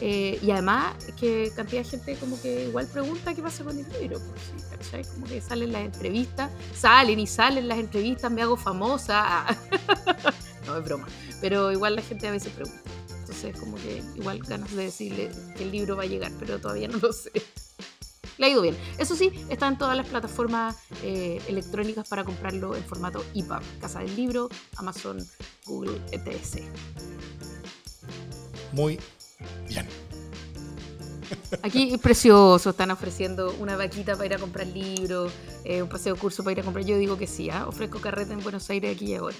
[0.00, 3.86] eh, y además que cantidad de gente como que igual pregunta qué pasa con el
[4.00, 4.18] libro.
[4.18, 5.04] pues, ¿cachai?
[5.14, 9.46] Como que salen las entrevistas, salen y salen las entrevistas, me hago famosa.
[10.66, 11.06] no, es broma.
[11.40, 12.80] Pero igual la gente a veces pregunta.
[13.20, 16.88] Entonces como que igual ganas de decirle que el libro va a llegar, pero todavía
[16.88, 17.30] no lo sé.
[18.36, 18.76] Le ha ido bien.
[18.98, 23.62] Eso sí, está en todas las plataformas eh, electrónicas para comprarlo en formato EPUB.
[23.80, 25.18] Casa del Libro, Amazon,
[25.66, 26.56] Google, ETS.
[28.72, 28.98] Muy
[29.68, 29.86] bien.
[31.62, 35.32] Aquí es precioso, están ofreciendo una vaquita para ir a comprar libros,
[35.64, 36.84] eh, un paseo curso para ir a comprar.
[36.84, 37.66] Yo digo que sí, ¿ah?
[37.68, 39.36] ofrezco carreta en Buenos Aires aquí y ahora.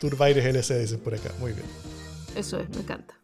[0.00, 1.30] Turbaires LC dicen por acá.
[1.38, 1.66] Muy bien.
[2.34, 3.14] Eso es, me encanta.